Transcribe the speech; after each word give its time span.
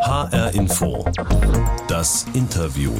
HR 0.00 0.54
Info. 0.54 1.04
Das 1.88 2.24
Interview. 2.32 2.92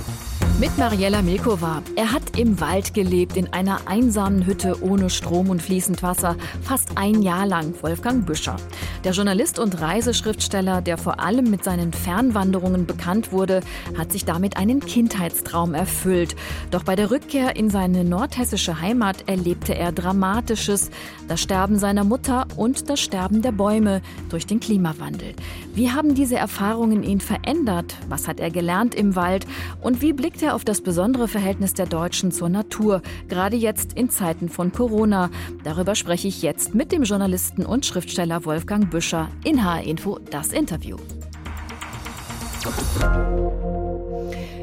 Mit 0.60 0.76
Mariella 0.76 1.22
Milkova. 1.22 1.82
Er 1.94 2.12
hat 2.12 2.36
im 2.36 2.60
Wald 2.60 2.92
gelebt, 2.92 3.36
in 3.36 3.52
einer 3.52 3.83
einsamen 3.86 4.44
Hütte 4.44 4.83
ohne 4.83 5.08
Strom 5.08 5.50
und 5.50 5.63
fließend 5.63 6.03
Wasser, 6.03 6.34
fast 6.63 6.97
ein 6.97 7.23
Jahr 7.23 7.47
lang, 7.47 7.75
Wolfgang 7.81 8.27
Büscher. 8.27 8.57
Der 9.05 9.12
Journalist 9.12 9.61
und 9.61 9.80
Reiseschriftsteller, 9.80 10.82
der 10.82 10.98
vor 10.98 11.21
allem 11.21 11.48
mit 11.48 11.62
seinen 11.62 11.93
Fernwanderungen 11.93 12.87
bekannt 12.87 13.30
wurde, 13.30 13.61
hat 13.96 14.11
sich 14.11 14.25
damit 14.25 14.57
einen 14.57 14.80
Kindheitstraum 14.80 15.75
erfüllt. 15.75 16.35
Doch 16.73 16.83
bei 16.83 16.96
der 16.96 17.12
Rückkehr 17.12 17.55
in 17.55 17.71
seine 17.71 18.03
nordhessische 18.03 18.80
Heimat 18.80 19.29
erlebte 19.29 19.77
er 19.77 19.93
Dramatisches. 19.93 20.91
Das 21.29 21.41
Sterben 21.41 21.79
seiner 21.79 22.03
Mutter 22.03 22.49
und 22.57 22.91
das 22.91 22.99
Sterben 22.99 23.43
der 23.43 23.53
Bäume 23.53 24.03
durch 24.29 24.46
den 24.46 24.59
Klimawandel. 24.59 25.35
Wie 25.73 25.93
haben 25.93 26.17
diese 26.17 26.35
Erfahrungen 26.37 26.88
ihn 26.93 27.21
verändert? 27.21 27.96
Was 28.08 28.29
hat 28.29 28.40
er 28.40 28.50
gelernt 28.50 28.94
im 28.94 29.17
Wald? 29.17 29.46
Und 29.81 30.00
wie 30.03 30.13
blickt 30.13 30.43
er 30.43 30.54
auf 30.54 30.64
das 30.64 30.81
besondere 30.81 31.29
Verhältnis 31.29 31.75
der 31.75 31.86
Deutschen 31.86 32.32
zur 32.32 32.48
Natur, 32.48 33.02
gerade 33.28 33.56
jetzt 33.56 33.92
in 33.92 34.10
Zeiten 34.10 34.48
von 34.48 34.72
Corona? 34.72 35.30
Darüber 35.64 35.94
spreche 35.94 36.28
ich 36.28 36.42
jetzt 36.42 36.74
mit 36.74 36.92
dem 36.92 37.02
Journalisten 37.02 37.66
und 37.66 37.86
Schriftsteller 37.86 38.44
Wolfgang 38.44 38.90
Büscher 38.90 39.28
in 39.44 39.64
HR 39.64 39.82
Info 39.82 40.18
das 40.30 40.52
Interview. 40.52 40.96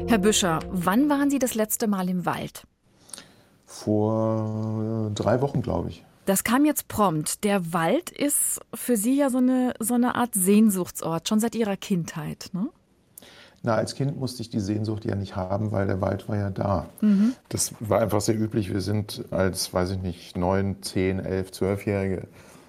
Herr 0.08 0.18
Büscher, 0.18 0.60
wann 0.70 1.08
waren 1.08 1.30
Sie 1.30 1.38
das 1.38 1.54
letzte 1.54 1.88
Mal 1.88 2.08
im 2.08 2.26
Wald? 2.26 2.64
Vor 3.64 5.10
drei 5.14 5.40
Wochen, 5.40 5.62
glaube 5.62 5.90
ich. 5.90 6.04
Das 6.26 6.44
kam 6.44 6.64
jetzt 6.64 6.88
prompt. 6.88 7.44
Der 7.44 7.72
Wald 7.72 8.10
ist 8.10 8.60
für 8.74 8.96
Sie 8.96 9.16
ja 9.16 9.30
so 9.30 9.38
eine, 9.38 9.74
so 9.78 9.94
eine 9.94 10.16
Art 10.16 10.34
Sehnsuchtsort, 10.34 11.28
schon 11.28 11.40
seit 11.40 11.54
Ihrer 11.54 11.76
Kindheit. 11.76 12.50
Ne? 12.52 12.68
Na, 13.62 13.76
als 13.76 13.94
Kind 13.94 14.18
musste 14.18 14.42
ich 14.42 14.50
die 14.50 14.60
Sehnsucht 14.60 15.04
ja 15.04 15.14
nicht 15.14 15.36
haben, 15.36 15.72
weil 15.72 15.86
der 15.86 16.00
Wald 16.00 16.28
war 16.28 16.36
ja 16.36 16.50
da. 16.50 16.86
Mhm. 17.00 17.34
Das 17.48 17.74
war 17.80 18.00
einfach 18.00 18.20
sehr 18.20 18.38
üblich. 18.38 18.72
Wir 18.72 18.80
sind 18.80 19.24
als, 19.30 19.72
weiß 19.72 19.92
ich 19.92 19.98
nicht, 19.98 20.36
neun, 20.36 20.82
zehn, 20.82 21.20
elf, 21.20 21.52
zwölfjährige 21.52 22.26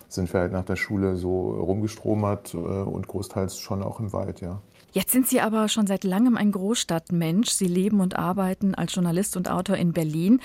sind 0.08 0.32
wir 0.34 0.42
halt 0.42 0.54
nach 0.54 0.64
der 0.64 0.76
Schule 0.78 1.18
so 1.18 1.50
rumgestromert 1.50 2.54
äh, 2.54 2.58
und 2.58 3.08
großteils 3.08 3.60
schon 3.60 3.84
auch 3.84 4.00
im 4.00 4.14
Wald, 4.14 4.40
ja. 4.40 4.62
Jetzt 4.98 5.12
sind 5.12 5.28
Sie 5.28 5.42
aber 5.42 5.68
schon 5.70 5.86
seit 5.86 6.04
langem 6.04 6.38
ein 6.38 6.52
Großstadtmensch. 6.52 7.52
Sie 7.52 7.68
leben 7.68 8.00
und 8.00 8.18
arbeiten 8.18 8.74
als 8.74 8.96
Journalist 8.96 9.38
und 9.38 9.48
Autor 9.48 9.78
in 9.78 9.94
Berlin. 9.94 10.42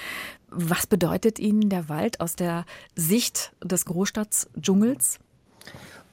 Was 0.50 0.86
bedeutet 0.86 1.38
Ihnen 1.38 1.70
der 1.70 1.88
Wald 1.88 2.20
aus 2.20 2.36
der 2.36 2.66
Sicht 2.94 3.54
des 3.64 3.86
Großstadtsdschungels? 3.86 5.20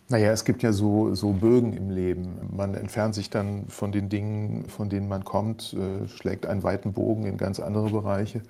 Naja, 0.07 0.31
es 0.31 0.45
gibt 0.45 0.63
ja 0.63 0.71
so, 0.71 1.13
so 1.15 1.33
Bögen 1.33 1.73
im 1.73 1.89
Leben. 1.89 2.37
Man 2.55 2.75
entfernt 2.75 3.13
sich 3.13 3.29
dann 3.29 3.67
von 3.67 3.91
den 3.91 4.07
Dingen, 4.07 4.69
von 4.69 4.87
denen 4.87 5.09
man 5.09 5.25
kommt, 5.25 5.73
äh, 5.73 6.07
schlägt 6.07 6.45
einen 6.45 6.63
weiten 6.63 6.93
Bogen 6.93 7.25
in 7.25 7.35
ganz 7.35 7.59
andere 7.59 7.89
Bereiche. 7.89 8.41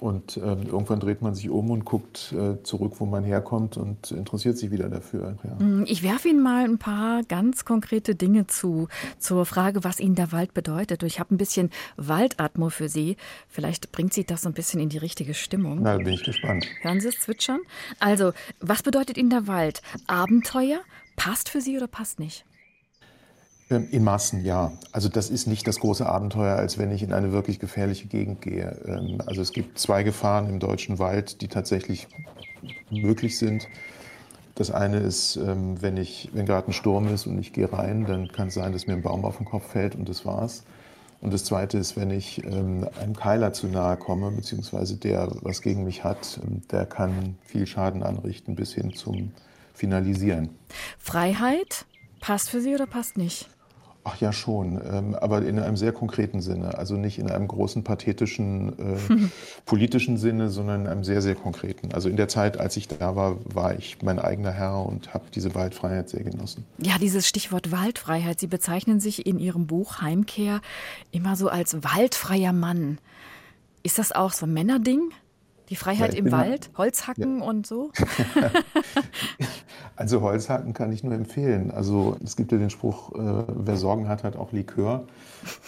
Und 0.00 0.38
äh, 0.38 0.40
irgendwann 0.40 0.98
dreht 0.98 1.20
man 1.20 1.34
sich 1.34 1.50
um 1.50 1.70
und 1.70 1.84
guckt 1.84 2.32
äh, 2.32 2.62
zurück, 2.62 2.94
wo 2.98 3.06
man 3.06 3.22
herkommt 3.22 3.76
und 3.76 4.10
interessiert 4.10 4.56
sich 4.56 4.70
wieder 4.70 4.88
dafür. 4.88 5.36
Ja. 5.44 5.64
Mm, 5.64 5.84
ich 5.86 6.02
werfe 6.02 6.28
Ihnen 6.28 6.42
mal 6.42 6.64
ein 6.64 6.78
paar 6.78 7.22
ganz 7.24 7.66
konkrete 7.66 8.14
Dinge 8.14 8.46
zu, 8.46 8.88
zur 9.18 9.44
Frage, 9.44 9.84
was 9.84 10.00
Ihnen 10.00 10.14
der 10.14 10.32
Wald 10.32 10.54
bedeutet. 10.54 11.02
Ich 11.02 11.20
habe 11.20 11.34
ein 11.34 11.38
bisschen 11.38 11.70
Waldatmo 11.98 12.70
für 12.70 12.88
Sie. 12.88 13.18
Vielleicht 13.46 13.92
bringt 13.92 14.14
Sie 14.14 14.24
das 14.24 14.42
so 14.42 14.48
ein 14.48 14.54
bisschen 14.54 14.80
in 14.80 14.88
die 14.88 14.98
richtige 14.98 15.34
Stimmung. 15.34 15.80
Na, 15.82 15.98
da 15.98 16.02
bin 16.02 16.14
ich 16.14 16.24
gespannt. 16.24 16.66
Hören 16.80 17.00
Sie 17.00 17.08
es 17.08 17.20
zwitschern? 17.20 17.60
Also, 17.98 18.32
was 18.60 18.82
bedeutet 18.82 19.18
Ihnen 19.18 19.30
der 19.30 19.46
Wald? 19.46 19.82
Abenteuer? 20.06 20.80
Passt 21.16 21.50
für 21.50 21.60
Sie 21.60 21.76
oder 21.76 21.88
passt 21.88 22.18
nicht? 22.18 22.46
Ähm, 23.70 23.86
in 23.90 24.02
Massen, 24.04 24.44
ja. 24.44 24.72
Also 24.92 25.08
das 25.08 25.30
ist 25.30 25.46
nicht 25.46 25.66
das 25.66 25.78
große 25.78 26.04
Abenteuer, 26.04 26.56
als 26.56 26.76
wenn 26.76 26.90
ich 26.90 27.02
in 27.02 27.12
eine 27.12 27.32
wirklich 27.32 27.60
gefährliche 27.60 28.08
Gegend 28.08 28.42
gehe. 28.42 28.76
Ähm, 28.84 29.22
also 29.24 29.40
es 29.40 29.52
gibt 29.52 29.78
zwei 29.78 30.02
Gefahren 30.02 30.48
im 30.48 30.58
deutschen 30.58 30.98
Wald, 30.98 31.40
die 31.40 31.48
tatsächlich 31.48 32.08
möglich 32.90 33.38
sind. 33.38 33.68
Das 34.56 34.70
eine 34.70 34.98
ist, 34.98 35.36
ähm, 35.36 35.80
wenn, 35.80 35.96
ich, 35.96 36.30
wenn 36.32 36.46
gerade 36.46 36.68
ein 36.68 36.72
Sturm 36.72 37.06
ist 37.14 37.26
und 37.26 37.38
ich 37.38 37.52
gehe 37.52 37.72
rein, 37.72 38.04
dann 38.06 38.28
kann 38.28 38.48
es 38.48 38.54
sein, 38.54 38.72
dass 38.72 38.86
mir 38.86 38.94
ein 38.94 39.02
Baum 39.02 39.24
auf 39.24 39.36
den 39.36 39.46
Kopf 39.46 39.70
fällt 39.70 39.94
und 39.94 40.08
das 40.08 40.26
war's. 40.26 40.64
Und 41.22 41.32
das 41.32 41.44
zweite 41.44 41.76
ist, 41.76 41.96
wenn 41.98 42.10
ich 42.10 42.42
einem 42.46 43.14
Keiler 43.14 43.52
zu 43.52 43.66
nahe 43.66 43.98
komme, 43.98 44.30
beziehungsweise 44.30 44.96
der 44.96 45.30
was 45.42 45.60
gegen 45.60 45.84
mich 45.84 46.02
hat, 46.02 46.40
der 46.70 46.86
kann 46.86 47.36
viel 47.44 47.66
Schaden 47.66 48.02
anrichten 48.02 48.54
bis 48.54 48.72
hin 48.72 48.94
zum 48.94 49.32
Finalisieren. 49.74 50.48
Freiheit 50.98 51.84
passt 52.20 52.48
für 52.48 52.62
Sie 52.62 52.74
oder 52.74 52.86
passt 52.86 53.18
nicht? 53.18 53.50
Ach 54.02 54.18
ja, 54.18 54.32
schon, 54.32 54.80
ähm, 54.90 55.14
aber 55.14 55.42
in 55.42 55.58
einem 55.58 55.76
sehr 55.76 55.92
konkreten 55.92 56.40
Sinne. 56.40 56.78
Also 56.78 56.96
nicht 56.96 57.18
in 57.18 57.30
einem 57.30 57.46
großen 57.46 57.84
pathetischen 57.84 58.78
äh, 58.78 59.28
politischen 59.66 60.16
Sinne, 60.16 60.48
sondern 60.48 60.82
in 60.82 60.86
einem 60.86 61.04
sehr, 61.04 61.20
sehr 61.20 61.34
konkreten. 61.34 61.92
Also 61.92 62.08
in 62.08 62.16
der 62.16 62.28
Zeit, 62.28 62.58
als 62.58 62.78
ich 62.78 62.88
da 62.88 63.14
war, 63.14 63.36
war 63.44 63.78
ich 63.78 64.00
mein 64.02 64.18
eigener 64.18 64.52
Herr 64.52 64.86
und 64.86 65.12
habe 65.12 65.24
diese 65.34 65.54
Waldfreiheit 65.54 66.08
sehr 66.08 66.24
genossen. 66.24 66.64
Ja, 66.78 66.96
dieses 66.98 67.28
Stichwort 67.28 67.72
Waldfreiheit. 67.72 68.40
Sie 68.40 68.46
bezeichnen 68.46 69.00
sich 69.00 69.26
in 69.26 69.38
Ihrem 69.38 69.66
Buch 69.66 70.00
Heimkehr 70.00 70.62
immer 71.10 71.36
so 71.36 71.48
als 71.48 71.76
waldfreier 71.82 72.54
Mann. 72.54 72.98
Ist 73.82 73.98
das 73.98 74.12
auch 74.12 74.32
so 74.32 74.46
ein 74.46 74.52
Männerding? 74.54 75.10
Die 75.70 75.76
Freiheit 75.76 76.14
ja, 76.14 76.18
im 76.18 76.32
Wald, 76.32 76.70
Holzhacken 76.76 77.38
ja. 77.38 77.44
und 77.44 77.64
so? 77.64 77.92
also 79.96 80.20
Holzhacken 80.20 80.72
kann 80.74 80.92
ich 80.92 81.04
nur 81.04 81.14
empfehlen. 81.14 81.70
Also 81.70 82.16
es 82.24 82.34
gibt 82.34 82.50
ja 82.50 82.58
den 82.58 82.70
Spruch, 82.70 83.12
äh, 83.14 83.44
wer 83.46 83.76
Sorgen 83.76 84.08
hat, 84.08 84.24
hat 84.24 84.34
auch 84.34 84.50
Likör. 84.50 85.06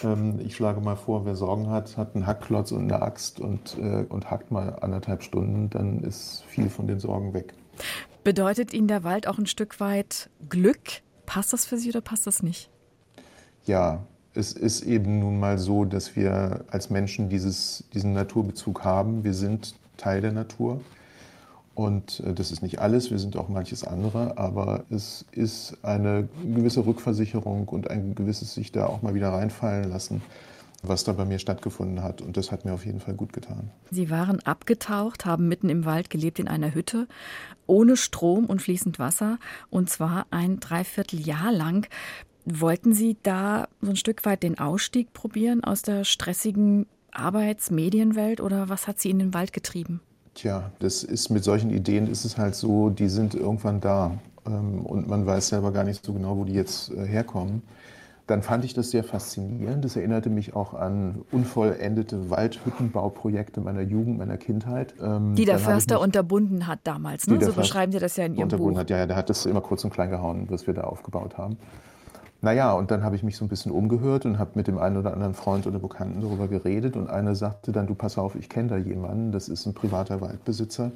Ähm, 0.02 0.40
ich 0.44 0.56
schlage 0.56 0.80
mal 0.80 0.96
vor, 0.96 1.24
wer 1.24 1.36
Sorgen 1.36 1.70
hat, 1.70 1.96
hat 1.96 2.16
einen 2.16 2.26
Hackklotz 2.26 2.72
und 2.72 2.82
eine 2.82 3.00
Axt 3.00 3.38
und, 3.38 3.78
äh, 3.78 4.04
und 4.08 4.28
hackt 4.28 4.50
mal 4.50 4.76
anderthalb 4.80 5.22
Stunden, 5.22 5.70
dann 5.70 6.00
ist 6.02 6.42
viel 6.48 6.68
von 6.68 6.88
den 6.88 6.98
Sorgen 6.98 7.32
weg. 7.32 7.54
Bedeutet 8.24 8.74
Ihnen 8.74 8.88
der 8.88 9.04
Wald 9.04 9.28
auch 9.28 9.38
ein 9.38 9.46
Stück 9.46 9.78
weit 9.78 10.30
Glück? 10.48 11.02
Passt 11.26 11.52
das 11.52 11.64
für 11.64 11.76
Sie 11.76 11.90
oder 11.90 12.00
passt 12.00 12.26
das 12.26 12.42
nicht? 12.42 12.70
Ja, 13.66 14.04
es 14.34 14.52
ist 14.52 14.82
eben 14.82 15.20
nun 15.20 15.38
mal 15.38 15.58
so, 15.58 15.84
dass 15.84 16.16
wir 16.16 16.64
als 16.68 16.90
Menschen 16.90 17.28
dieses, 17.28 17.84
diesen 17.92 18.12
Naturbezug 18.12 18.84
haben. 18.84 19.24
Wir 19.24 19.34
sind 19.34 19.74
Teil 20.02 20.20
der 20.20 20.32
Natur. 20.32 20.80
Und 21.74 22.20
äh, 22.20 22.34
das 22.34 22.50
ist 22.50 22.62
nicht 22.62 22.80
alles, 22.80 23.10
wir 23.10 23.18
sind 23.18 23.36
auch 23.36 23.48
manches 23.48 23.84
andere, 23.84 24.36
aber 24.36 24.84
es 24.90 25.24
ist 25.32 25.78
eine 25.82 26.28
gewisse 26.44 26.84
Rückversicherung 26.84 27.68
und 27.68 27.90
ein 27.90 28.14
gewisses 28.14 28.54
sich 28.54 28.72
da 28.72 28.86
auch 28.86 29.02
mal 29.02 29.14
wieder 29.14 29.30
reinfallen 29.30 29.88
lassen, 29.88 30.22
was 30.82 31.04
da 31.04 31.12
bei 31.12 31.24
mir 31.24 31.38
stattgefunden 31.38 32.02
hat. 32.02 32.20
Und 32.20 32.36
das 32.36 32.52
hat 32.52 32.64
mir 32.64 32.74
auf 32.74 32.84
jeden 32.84 33.00
Fall 33.00 33.14
gut 33.14 33.32
getan. 33.32 33.70
Sie 33.90 34.10
waren 34.10 34.40
abgetaucht, 34.40 35.24
haben 35.24 35.48
mitten 35.48 35.70
im 35.70 35.84
Wald 35.84 36.10
gelebt 36.10 36.38
in 36.38 36.48
einer 36.48 36.74
Hütte, 36.74 37.06
ohne 37.66 37.96
Strom 37.96 38.46
und 38.46 38.60
fließend 38.60 38.98
Wasser, 38.98 39.38
und 39.70 39.88
zwar 39.88 40.26
ein 40.30 40.60
Dreivierteljahr 40.60 41.52
lang. 41.52 41.88
Wollten 42.44 42.92
Sie 42.92 43.16
da 43.22 43.68
so 43.80 43.90
ein 43.90 43.96
Stück 43.96 44.26
weit 44.26 44.42
den 44.42 44.58
Ausstieg 44.58 45.12
probieren 45.12 45.62
aus 45.64 45.82
der 45.82 46.04
stressigen 46.04 46.86
Arbeits-, 47.12 47.70
Medienwelt 47.70 48.40
oder 48.40 48.68
was 48.68 48.86
hat 48.86 48.98
Sie 48.98 49.10
in 49.10 49.18
den 49.18 49.34
Wald 49.34 49.52
getrieben? 49.52 50.00
Tja, 50.34 50.72
das 50.78 51.04
ist 51.04 51.28
mit 51.28 51.44
solchen 51.44 51.70
Ideen 51.70 52.06
ist 52.06 52.24
es 52.24 52.38
halt 52.38 52.54
so, 52.54 52.88
die 52.88 53.08
sind 53.08 53.34
irgendwann 53.34 53.80
da 53.80 54.18
ähm, 54.46 54.84
und 54.86 55.08
man 55.08 55.26
weiß 55.26 55.48
selber 55.48 55.72
gar 55.72 55.84
nicht 55.84 56.04
so 56.04 56.12
genau, 56.12 56.36
wo 56.36 56.44
die 56.44 56.54
jetzt 56.54 56.90
äh, 56.90 57.06
herkommen. 57.06 57.62
Dann 58.28 58.42
fand 58.42 58.64
ich 58.64 58.72
das 58.72 58.90
sehr 58.90 59.02
faszinierend. 59.04 59.84
Das 59.84 59.96
erinnerte 59.96 60.30
mich 60.30 60.54
auch 60.54 60.74
an 60.74 61.22
unvollendete 61.32 62.30
Waldhüttenbauprojekte 62.30 63.60
meiner 63.60 63.82
Jugend, 63.82 64.16
meiner 64.16 64.36
Kindheit. 64.36 64.94
Ähm, 65.02 65.34
die 65.34 65.44
der 65.44 65.58
Förster 65.58 66.00
unterbunden 66.00 66.66
hat 66.66 66.80
damals, 66.84 67.26
ne? 67.26 67.44
so 67.44 67.52
beschreiben 67.52 67.92
Sie 67.92 67.98
das 67.98 68.16
ja 68.16 68.24
in 68.24 68.36
Ihrem 68.36 68.48
Buch. 68.48 68.76
Hat, 68.76 68.90
ja, 68.90 68.98
ja, 68.98 69.06
der 69.06 69.16
hat 69.16 69.28
das 69.28 69.44
immer 69.44 69.60
kurz 69.60 69.84
und 69.84 69.90
klein 69.90 70.08
gehauen, 70.08 70.46
was 70.48 70.66
wir 70.66 70.72
da 70.72 70.82
aufgebaut 70.82 71.36
haben. 71.36 71.58
Naja, 72.44 72.72
und 72.72 72.90
dann 72.90 73.04
habe 73.04 73.14
ich 73.14 73.22
mich 73.22 73.36
so 73.36 73.44
ein 73.44 73.48
bisschen 73.48 73.70
umgehört 73.70 74.26
und 74.26 74.40
habe 74.40 74.50
mit 74.54 74.66
dem 74.66 74.76
einen 74.76 74.96
oder 74.96 75.12
anderen 75.12 75.32
Freund 75.32 75.68
oder 75.68 75.78
Bekannten 75.78 76.20
darüber 76.20 76.48
geredet. 76.48 76.96
Und 76.96 77.08
einer 77.08 77.36
sagte 77.36 77.70
dann, 77.70 77.86
du 77.86 77.94
pass 77.94 78.18
auf, 78.18 78.34
ich 78.34 78.48
kenne 78.48 78.68
da 78.68 78.76
jemanden, 78.76 79.30
das 79.30 79.48
ist 79.48 79.64
ein 79.64 79.74
privater 79.74 80.20
Waldbesitzer. 80.20 80.90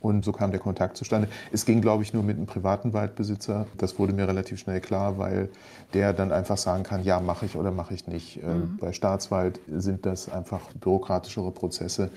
Und 0.00 0.26
so 0.26 0.30
kam 0.30 0.50
der 0.50 0.60
Kontakt 0.60 0.98
zustande. 0.98 1.28
Es 1.52 1.64
ging, 1.64 1.80
glaube 1.80 2.02
ich, 2.02 2.12
nur 2.12 2.22
mit 2.22 2.36
einem 2.36 2.46
privaten 2.46 2.92
Waldbesitzer. 2.92 3.66
Das 3.78 3.98
wurde 3.98 4.12
mir 4.12 4.28
relativ 4.28 4.60
schnell 4.60 4.80
klar, 4.80 5.16
weil 5.16 5.48
der 5.94 6.12
dann 6.12 6.32
einfach 6.32 6.58
sagen 6.58 6.82
kann, 6.82 7.02
ja, 7.02 7.18
mache 7.18 7.46
ich 7.46 7.56
oder 7.56 7.72
mache 7.72 7.94
ich 7.94 8.06
nicht. 8.06 8.42
Äh, 8.42 8.46
mhm. 8.46 8.76
Bei 8.78 8.92
Staatswald 8.92 9.58
sind 9.74 10.04
das 10.04 10.28
einfach 10.28 10.60
bürokratischere 10.74 11.50
Prozesse. 11.50 12.10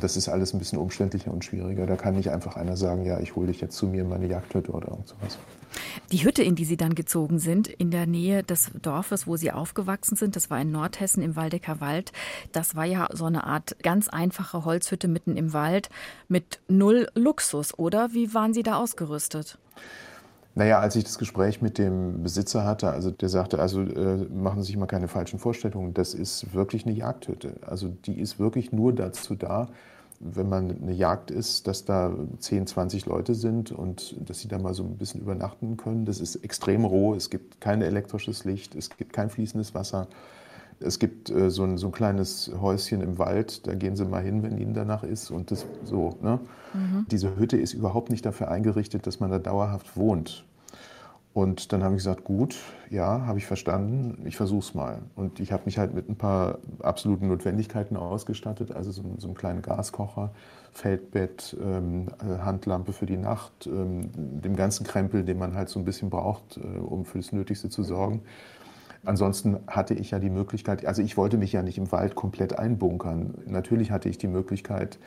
Das 0.00 0.16
ist 0.16 0.28
alles 0.28 0.52
ein 0.52 0.58
bisschen 0.58 0.78
umständlicher 0.78 1.32
und 1.32 1.44
schwieriger. 1.44 1.86
Da 1.86 1.96
kann 1.96 2.16
nicht 2.16 2.30
einfach 2.30 2.56
einer 2.56 2.76
sagen, 2.76 3.04
ja, 3.04 3.20
ich 3.20 3.36
hole 3.36 3.48
dich 3.48 3.60
jetzt 3.60 3.76
zu 3.76 3.86
mir 3.86 4.02
in 4.02 4.08
meine 4.08 4.26
Jagdhütte 4.26 4.72
oder 4.72 4.88
irgend 4.88 5.08
sowas. 5.08 5.38
Die 6.10 6.24
Hütte, 6.24 6.42
in 6.42 6.56
die 6.56 6.64
Sie 6.64 6.76
dann 6.76 6.94
gezogen 6.94 7.38
sind, 7.38 7.68
in 7.68 7.90
der 7.90 8.06
Nähe 8.06 8.42
des 8.42 8.72
Dorfes, 8.82 9.26
wo 9.26 9.36
Sie 9.36 9.52
aufgewachsen 9.52 10.16
sind, 10.16 10.34
das 10.34 10.50
war 10.50 10.60
in 10.60 10.72
Nordhessen 10.72 11.22
im 11.22 11.36
Waldecker 11.36 11.80
Wald. 11.80 12.12
Das 12.52 12.74
war 12.74 12.84
ja 12.84 13.08
so 13.12 13.26
eine 13.26 13.44
Art 13.44 13.76
ganz 13.82 14.08
einfache 14.08 14.64
Holzhütte 14.64 15.06
mitten 15.06 15.36
im 15.36 15.52
Wald 15.52 15.88
mit 16.28 16.60
null 16.68 17.08
Luxus, 17.14 17.78
oder? 17.78 18.12
Wie 18.12 18.34
waren 18.34 18.52
Sie 18.52 18.64
da 18.64 18.76
ausgerüstet? 18.76 19.58
Naja, 20.60 20.78
als 20.78 20.94
ich 20.94 21.04
das 21.04 21.16
Gespräch 21.16 21.62
mit 21.62 21.78
dem 21.78 22.22
Besitzer 22.22 22.66
hatte, 22.66 22.90
also 22.90 23.10
der 23.10 23.30
sagte, 23.30 23.60
also 23.60 23.80
äh, 23.80 24.26
machen 24.30 24.60
Sie 24.60 24.66
sich 24.66 24.76
mal 24.76 24.84
keine 24.84 25.08
falschen 25.08 25.38
Vorstellungen, 25.38 25.94
das 25.94 26.12
ist 26.12 26.52
wirklich 26.52 26.84
eine 26.84 26.94
Jagdhütte. 26.94 27.54
Also 27.66 27.88
die 28.04 28.20
ist 28.20 28.38
wirklich 28.38 28.70
nur 28.70 28.92
dazu 28.94 29.34
da, 29.34 29.68
wenn 30.18 30.50
man 30.50 30.82
eine 30.82 30.92
Jagd 30.92 31.30
ist, 31.30 31.66
dass 31.66 31.86
da 31.86 32.12
10, 32.40 32.66
20 32.66 33.06
Leute 33.06 33.34
sind 33.34 33.72
und 33.72 34.14
dass 34.28 34.40
sie 34.40 34.48
da 34.48 34.58
mal 34.58 34.74
so 34.74 34.82
ein 34.82 34.98
bisschen 34.98 35.22
übernachten 35.22 35.78
können. 35.78 36.04
Das 36.04 36.20
ist 36.20 36.36
extrem 36.44 36.84
roh, 36.84 37.14
es 37.14 37.30
gibt 37.30 37.62
kein 37.62 37.80
elektrisches 37.80 38.44
Licht, 38.44 38.74
es 38.74 38.90
gibt 38.90 39.14
kein 39.14 39.30
fließendes 39.30 39.74
Wasser. 39.74 40.08
Es 40.78 40.98
gibt 40.98 41.30
äh, 41.30 41.50
so, 41.50 41.64
ein, 41.64 41.78
so 41.78 41.86
ein 41.86 41.92
kleines 41.92 42.50
Häuschen 42.60 43.00
im 43.00 43.16
Wald, 43.18 43.66
da 43.66 43.74
gehen 43.74 43.96
Sie 43.96 44.04
mal 44.04 44.22
hin, 44.22 44.42
wenn 44.42 44.58
Ihnen 44.58 44.74
danach 44.74 45.04
ist. 45.04 45.30
Und 45.30 45.52
das 45.52 45.64
so. 45.84 46.18
Ne? 46.20 46.38
Mhm. 46.74 47.06
Diese 47.10 47.38
Hütte 47.38 47.56
ist 47.56 47.72
überhaupt 47.72 48.10
nicht 48.10 48.26
dafür 48.26 48.50
eingerichtet, 48.50 49.06
dass 49.06 49.20
man 49.20 49.30
da 49.30 49.38
dauerhaft 49.38 49.96
wohnt. 49.96 50.44
Und 51.32 51.72
dann 51.72 51.84
habe 51.84 51.94
ich 51.94 51.98
gesagt, 51.98 52.24
gut, 52.24 52.56
ja, 52.90 53.24
habe 53.24 53.38
ich 53.38 53.46
verstanden, 53.46 54.26
ich 54.26 54.36
versuche 54.36 54.60
es 54.60 54.74
mal. 54.74 54.98
Und 55.14 55.38
ich 55.38 55.52
habe 55.52 55.62
mich 55.66 55.78
halt 55.78 55.94
mit 55.94 56.08
ein 56.08 56.16
paar 56.16 56.58
absoluten 56.80 57.28
Notwendigkeiten 57.28 57.96
ausgestattet, 57.96 58.72
also 58.72 58.90
so, 58.90 59.04
so 59.16 59.28
einen 59.28 59.36
kleinen 59.36 59.62
Gaskocher, 59.62 60.32
Feldbett, 60.72 61.56
ähm, 61.62 62.08
äh, 62.20 62.38
Handlampe 62.42 62.92
für 62.92 63.06
die 63.06 63.16
Nacht, 63.16 63.66
ähm, 63.66 64.10
dem 64.14 64.56
ganzen 64.56 64.84
Krempel, 64.84 65.22
den 65.24 65.38
man 65.38 65.54
halt 65.54 65.68
so 65.68 65.78
ein 65.78 65.84
bisschen 65.84 66.10
braucht, 66.10 66.56
äh, 66.56 66.78
um 66.78 67.04
fürs 67.04 67.30
Nötigste 67.30 67.68
zu 67.68 67.84
sorgen. 67.84 68.22
Ansonsten 69.04 69.58
hatte 69.66 69.94
ich 69.94 70.10
ja 70.10 70.18
die 70.18 70.30
Möglichkeit, 70.30 70.84
also 70.84 71.00
ich 71.00 71.16
wollte 71.16 71.38
mich 71.38 71.52
ja 71.52 71.62
nicht 71.62 71.78
im 71.78 71.90
Wald 71.90 72.14
komplett 72.16 72.58
einbunkern. 72.58 73.34
Natürlich 73.46 73.92
hatte 73.92 74.08
ich 74.08 74.18
die 74.18 74.28
Möglichkeit, 74.28 74.98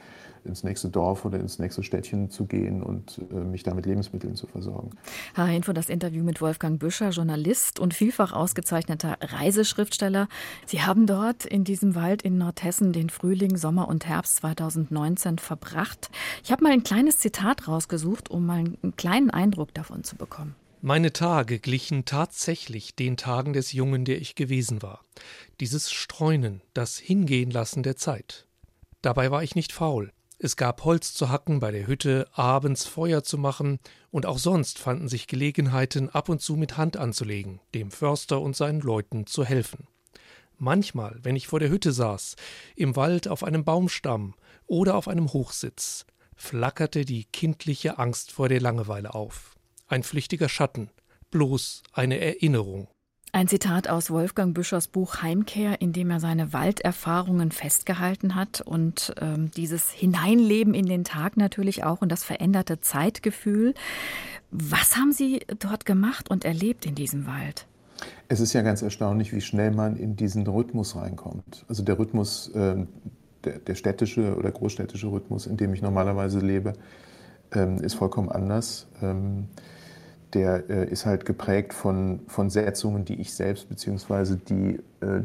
ins 0.46 0.64
nächste 0.64 0.90
Dorf 0.90 1.26
oder 1.26 1.40
ins 1.40 1.60
nächste 1.60 1.84
Städtchen 1.84 2.30
zu 2.30 2.46
gehen 2.46 2.84
und 2.84 3.22
äh, 3.32 3.36
mich 3.36 3.64
da 3.64 3.74
mit 3.74 3.86
Lebensmitteln 3.86 4.36
zu 4.36 4.48
versorgen. 4.48 4.92
Herr 5.34 5.50
Info, 5.50 5.74
das 5.74 5.90
Interview 5.90 6.24
mit 6.24 6.42
Wolfgang 6.42 6.80
Büscher, 6.80 7.10
Journalist 7.10 7.80
und 7.80 7.94
vielfach 7.94 8.34
ausgezeichneter 8.34 9.18
Reiseschriftsteller. 9.22 10.28
Sie 10.66 10.82
haben 10.82 11.08
dort 11.08 11.46
in 11.46 11.64
diesem 11.64 11.96
Wald 11.96 12.22
in 12.22 12.38
Nordhessen 12.38 12.94
den 12.94 13.10
Frühling, 13.10 13.58
Sommer 13.58 13.88
und 13.88 14.06
Herbst 14.06 14.38
2019 14.38 15.40
verbracht. 15.40 16.10
Ich 16.44 16.52
habe 16.52 16.64
mal 16.64 16.72
ein 16.72 16.84
kleines 16.84 17.18
Zitat 17.18 17.68
rausgesucht, 17.68 18.30
um 18.30 18.46
mal 18.46 18.60
einen 18.60 18.96
kleinen 18.96 19.30
Eindruck 19.30 19.74
davon 19.74 20.04
zu 20.04 20.16
bekommen. 20.16 20.56
Meine 20.86 21.14
Tage 21.14 21.60
glichen 21.60 22.04
tatsächlich 22.04 22.94
den 22.94 23.16
Tagen 23.16 23.54
des 23.54 23.72
Jungen, 23.72 24.04
der 24.04 24.20
ich 24.20 24.36
gewesen 24.36 24.82
war. 24.82 25.00
Dieses 25.62 25.94
Streunen, 25.94 26.60
das 26.74 26.98
Hingehenlassen 26.98 27.84
der 27.84 27.96
Zeit. 27.96 28.48
Dabei 29.02 29.32
war 29.32 29.44
ich 29.44 29.56
nicht 29.56 29.72
faul. 29.72 30.12
Es 30.44 30.58
gab 30.58 30.84
Holz 30.84 31.14
zu 31.14 31.30
hacken 31.30 31.62
bei 31.62 31.72
der 31.72 31.88
Hütte, 31.88 32.28
abends 32.34 32.86
Feuer 32.86 33.24
zu 33.24 33.38
machen, 33.38 33.80
und 34.12 34.26
auch 34.26 34.38
sonst 34.38 34.78
fanden 34.78 35.08
sich 35.08 35.28
Gelegenheiten, 35.28 36.10
ab 36.10 36.28
und 36.28 36.42
zu 36.42 36.58
mit 36.58 36.76
Hand 36.76 36.98
anzulegen, 36.98 37.62
dem 37.74 37.92
Förster 37.92 38.42
und 38.42 38.54
seinen 38.54 38.82
Leuten 38.82 39.26
zu 39.26 39.46
helfen. 39.46 39.88
Manchmal, 40.58 41.18
wenn 41.24 41.38
ich 41.38 41.48
vor 41.48 41.62
der 41.62 41.70
Hütte 41.70 41.94
saß, 41.94 42.36
im 42.76 42.98
Wald 42.98 43.30
auf 43.30 43.46
einem 43.46 43.64
Baumstamm 43.64 44.36
oder 44.68 44.96
auf 44.98 45.08
einem 45.08 45.32
Hochsitz, 45.32 46.06
flackerte 46.36 47.06
die 47.06 47.24
kindliche 47.24 47.98
Angst 47.98 48.34
vor 48.34 48.50
der 48.50 48.60
Langeweile 48.60 49.14
auf 49.16 49.56
ein 49.88 50.04
flüchtiger 50.04 50.50
Schatten, 50.50 50.90
bloß 51.32 51.84
eine 51.94 52.20
Erinnerung. 52.20 52.90
Ein 53.36 53.48
Zitat 53.48 53.90
aus 53.90 54.12
Wolfgang 54.12 54.54
Büschers 54.54 54.88
Buch 54.88 55.24
Heimkehr, 55.24 55.82
in 55.82 55.92
dem 55.92 56.12
er 56.12 56.20
seine 56.20 56.54
Walderfahrungen 56.54 57.50
festgehalten 57.50 58.36
hat 58.36 58.62
und 58.62 59.12
ähm, 59.20 59.50
dieses 59.50 59.90
Hineinleben 59.90 60.76
in 60.76 60.86
den 60.86 61.04
Tag 61.04 61.36
natürlich 61.36 61.84
auch 61.84 62.04
und 62.04 62.12
das 62.12 62.24
veränderte 62.24 62.80
Zeitgefühl. 62.80 63.74
Was 64.52 64.98
haben 64.98 65.12
Sie 65.12 65.40
dort 65.58 65.88
gemacht 65.88 66.30
und 66.30 66.46
erlebt 66.46 66.86
in 66.86 66.94
diesem 66.94 67.26
Wald? 67.26 67.66
Es 68.28 68.40
ist 68.40 68.54
ja 68.54 68.62
ganz 68.62 68.84
erstaunlich, 68.84 69.34
wie 69.34 69.42
schnell 69.42 69.72
man 69.72 69.96
in 69.96 70.16
diesen 70.16 70.46
Rhythmus 70.46 70.96
reinkommt. 70.96 71.66
Also 71.68 71.82
der 71.82 71.98
Rhythmus, 71.98 72.50
äh, 72.50 72.86
der, 73.46 73.58
der, 73.58 73.74
städtische 73.74 74.36
oder 74.36 74.52
großstädtische 74.52 75.08
Rhythmus, 75.08 75.48
in 75.48 75.58
dem 75.58 75.74
ich 75.74 75.82
normalerweise 75.82 76.38
lebe, 76.38 76.74
ähm, 77.52 77.80
ist 77.80 77.96
vollkommen 77.96 78.30
anders. 78.30 78.86
Ähm, 79.02 79.48
der 80.34 80.70
äh, 80.70 80.90
ist 80.90 81.06
halt 81.06 81.26
geprägt 81.26 81.74
von, 81.74 82.22
von 82.28 82.50
Setzungen, 82.50 83.06
die 83.06 83.20
ich 83.20 83.34
selbst 83.34 83.70
bzw. 83.70 84.38
Die, 84.48 84.80
äh, 85.02 85.22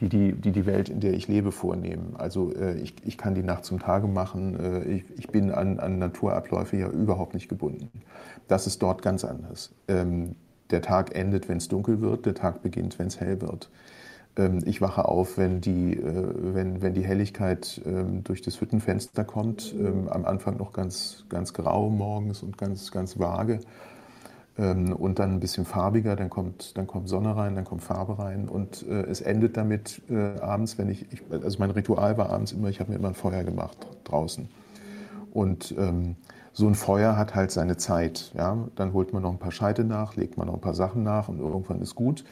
die, 0.00 0.32
die, 0.32 0.52
die 0.52 0.66
Welt, 0.66 0.88
in 0.88 1.00
der 1.00 1.12
ich 1.12 1.28
lebe, 1.28 1.52
vornehmen. 1.52 2.14
Also 2.16 2.54
äh, 2.54 2.78
ich, 2.78 2.94
ich 3.04 3.18
kann 3.18 3.34
die 3.34 3.42
Nacht 3.42 3.64
zum 3.64 3.78
Tage 3.78 4.06
machen. 4.06 4.58
Äh, 4.58 4.84
ich, 4.84 5.04
ich 5.18 5.28
bin 5.28 5.50
an, 5.50 5.78
an 5.78 5.98
Naturabläufe 5.98 6.76
ja 6.76 6.88
überhaupt 6.88 7.34
nicht 7.34 7.48
gebunden. 7.48 7.90
Das 8.48 8.66
ist 8.66 8.82
dort 8.82 9.02
ganz 9.02 9.24
anders. 9.24 9.72
Ähm, 9.88 10.36
der 10.70 10.82
Tag 10.82 11.14
endet, 11.14 11.48
wenn 11.48 11.58
es 11.58 11.68
dunkel 11.68 12.00
wird, 12.00 12.26
der 12.26 12.34
Tag 12.34 12.62
beginnt, 12.62 12.98
wenn 12.98 13.08
es 13.08 13.20
hell 13.20 13.40
wird. 13.40 13.70
Ähm, 14.36 14.60
ich 14.64 14.80
wache 14.80 15.06
auf, 15.06 15.36
wenn 15.36 15.60
die, 15.60 15.96
äh, 15.96 16.54
wenn, 16.54 16.80
wenn 16.80 16.94
die 16.94 17.04
Helligkeit 17.04 17.80
ähm, 17.84 18.24
durch 18.24 18.42
das 18.42 18.60
Hüttenfenster 18.60 19.24
kommt. 19.24 19.74
Ähm, 19.78 20.08
am 20.08 20.24
Anfang 20.24 20.56
noch 20.56 20.72
ganz, 20.72 21.24
ganz 21.28 21.52
grau 21.52 21.90
morgens 21.90 22.42
und 22.42 22.56
ganz, 22.56 22.90
ganz 22.90 23.18
vage. 23.18 23.60
Ähm, 24.58 24.92
und 24.92 25.18
dann 25.18 25.32
ein 25.32 25.40
bisschen 25.40 25.64
farbiger, 25.64 26.16
dann 26.16 26.30
kommt, 26.30 26.76
dann 26.76 26.86
kommt 26.86 27.08
Sonne 27.08 27.36
rein, 27.36 27.54
dann 27.54 27.64
kommt 27.64 27.82
Farbe 27.82 28.18
rein 28.18 28.48
und 28.48 28.86
äh, 28.88 29.02
es 29.02 29.20
endet 29.20 29.56
damit 29.56 30.02
äh, 30.10 30.38
abends, 30.40 30.78
wenn 30.78 30.88
ich, 30.88 31.06
ich, 31.12 31.22
also 31.30 31.58
mein 31.58 31.70
Ritual 31.70 32.18
war 32.18 32.30
abends 32.30 32.52
immer, 32.52 32.68
ich 32.68 32.80
habe 32.80 32.90
mir 32.90 32.98
immer 32.98 33.08
ein 33.08 33.14
Feuer 33.14 33.44
gemacht 33.44 33.86
draußen. 34.04 34.48
Und 35.32 35.74
ähm, 35.78 36.16
so 36.52 36.66
ein 36.66 36.74
Feuer 36.74 37.16
hat 37.16 37.34
halt 37.34 37.50
seine 37.52 37.76
Zeit. 37.76 38.32
Ja? 38.36 38.68
Dann 38.74 38.92
holt 38.92 39.12
man 39.12 39.22
noch 39.22 39.30
ein 39.30 39.38
paar 39.38 39.52
Scheite 39.52 39.84
nach, 39.84 40.16
legt 40.16 40.36
man 40.36 40.48
noch 40.48 40.54
ein 40.54 40.60
paar 40.60 40.74
Sachen 40.74 41.02
nach 41.02 41.28
und 41.28 41.38
irgendwann 41.38 41.80
ist 41.80 41.94
gut. 41.94 42.24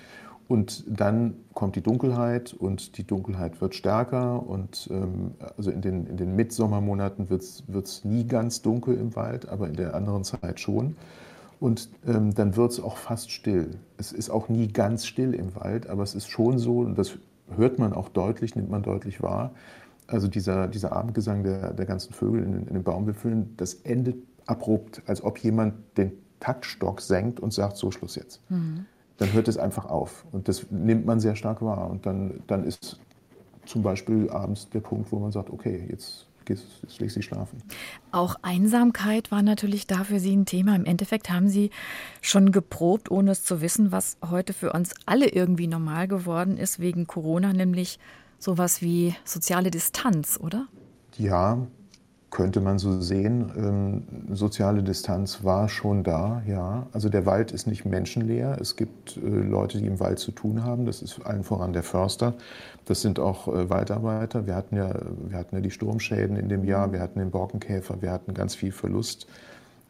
Und 0.48 0.84
dann 0.88 1.34
kommt 1.52 1.76
die 1.76 1.82
Dunkelheit 1.82 2.54
und 2.54 2.96
die 2.96 3.06
Dunkelheit 3.06 3.60
wird 3.60 3.74
stärker. 3.74 4.46
Und 4.46 4.88
ähm, 4.90 5.32
also 5.56 5.70
in 5.70 5.82
den, 5.82 6.06
in 6.06 6.16
den 6.16 6.34
Mitsommermonaten 6.34 7.28
wird 7.28 7.42
es 7.42 8.04
nie 8.04 8.26
ganz 8.26 8.62
dunkel 8.62 8.96
im 8.96 9.14
Wald, 9.14 9.48
aber 9.48 9.68
in 9.68 9.74
der 9.74 9.94
anderen 9.94 10.24
Zeit 10.24 10.58
schon. 10.58 10.96
Und 11.60 11.90
ähm, 12.06 12.34
dann 12.34 12.56
wird 12.56 12.72
es 12.72 12.80
auch 12.80 12.96
fast 12.96 13.30
still. 13.30 13.78
Es 13.96 14.12
ist 14.12 14.30
auch 14.30 14.48
nie 14.48 14.68
ganz 14.68 15.06
still 15.06 15.34
im 15.34 15.54
Wald, 15.56 15.88
aber 15.88 16.02
es 16.02 16.14
ist 16.14 16.28
schon 16.28 16.58
so, 16.58 16.80
und 16.80 16.96
das 16.96 17.18
hört 17.56 17.78
man 17.78 17.92
auch 17.92 18.08
deutlich, 18.08 18.54
nimmt 18.54 18.70
man 18.70 18.82
deutlich 18.82 19.22
wahr. 19.22 19.52
Also 20.06 20.28
dieser, 20.28 20.68
dieser 20.68 20.92
Abendgesang 20.92 21.42
der, 21.42 21.72
der 21.72 21.86
ganzen 21.86 22.12
Vögel 22.12 22.42
in, 22.42 22.66
in 22.66 22.74
den 22.74 22.82
Baumwipfeln, 22.82 23.54
das 23.56 23.74
endet 23.74 24.16
abrupt, 24.46 25.02
als 25.06 25.22
ob 25.22 25.38
jemand 25.38 25.74
den 25.96 26.12
Taktstock 26.40 27.00
senkt 27.00 27.40
und 27.40 27.52
sagt, 27.52 27.76
so 27.76 27.90
Schluss 27.90 28.14
jetzt. 28.14 28.40
Mhm. 28.50 28.86
Dann 29.18 29.32
hört 29.32 29.48
es 29.48 29.58
einfach 29.58 29.86
auf. 29.86 30.24
Und 30.30 30.46
das 30.46 30.70
nimmt 30.70 31.04
man 31.04 31.18
sehr 31.18 31.34
stark 31.34 31.60
wahr. 31.60 31.90
Und 31.90 32.06
dann, 32.06 32.40
dann 32.46 32.64
ist 32.64 33.00
zum 33.66 33.82
Beispiel 33.82 34.30
abends 34.30 34.70
der 34.70 34.80
Punkt, 34.80 35.10
wo 35.10 35.18
man 35.18 35.32
sagt, 35.32 35.50
okay, 35.50 35.86
jetzt 35.90 36.27
jetzt 36.48 36.98
legst 36.98 37.16
du 37.16 37.22
schlafen. 37.22 37.62
Auch 38.10 38.36
Einsamkeit 38.42 39.30
war 39.30 39.42
natürlich 39.42 39.86
da 39.86 40.04
für 40.04 40.20
Sie 40.20 40.34
ein 40.36 40.46
Thema. 40.46 40.74
Im 40.76 40.84
Endeffekt 40.84 41.30
haben 41.30 41.48
Sie 41.48 41.70
schon 42.20 42.52
geprobt, 42.52 43.10
ohne 43.10 43.32
es 43.32 43.44
zu 43.44 43.60
wissen, 43.60 43.92
was 43.92 44.16
heute 44.28 44.52
für 44.52 44.72
uns 44.72 44.94
alle 45.06 45.28
irgendwie 45.28 45.66
normal 45.66 46.08
geworden 46.08 46.56
ist 46.56 46.78
wegen 46.78 47.06
Corona, 47.06 47.52
nämlich 47.52 47.98
sowas 48.38 48.82
wie 48.82 49.14
soziale 49.24 49.70
Distanz, 49.70 50.38
oder? 50.40 50.66
Ja, 51.16 51.66
könnte 52.30 52.60
man 52.60 52.78
so 52.78 53.00
sehen. 53.00 53.50
Ähm, 53.56 54.34
soziale 54.34 54.82
Distanz 54.82 55.44
war 55.44 55.68
schon 55.68 56.04
da, 56.04 56.42
ja. 56.46 56.86
Also 56.92 57.08
der 57.08 57.24
Wald 57.24 57.52
ist 57.52 57.66
nicht 57.66 57.84
menschenleer. 57.84 58.58
Es 58.60 58.76
gibt 58.76 59.16
äh, 59.16 59.20
Leute, 59.20 59.78
die 59.78 59.86
im 59.86 59.98
Wald 59.98 60.18
zu 60.18 60.32
tun 60.32 60.62
haben. 60.62 60.84
Das 60.84 61.00
ist 61.00 61.24
allen 61.24 61.42
voran 61.42 61.72
der 61.72 61.82
Förster. 61.82 62.34
Das 62.84 63.00
sind 63.00 63.18
auch 63.18 63.48
äh, 63.48 63.70
Waldarbeiter. 63.70 64.46
Wir 64.46 64.54
hatten, 64.54 64.76
ja, 64.76 64.94
wir 65.26 65.38
hatten 65.38 65.56
ja 65.56 65.62
die 65.62 65.70
Sturmschäden 65.70 66.36
in 66.36 66.48
dem 66.48 66.64
Jahr, 66.64 66.92
wir 66.92 67.00
hatten 67.00 67.18
den 67.18 67.30
Borkenkäfer, 67.30 68.02
wir 68.02 68.12
hatten 68.12 68.34
ganz 68.34 68.54
viel 68.54 68.72
Verlust 68.72 69.26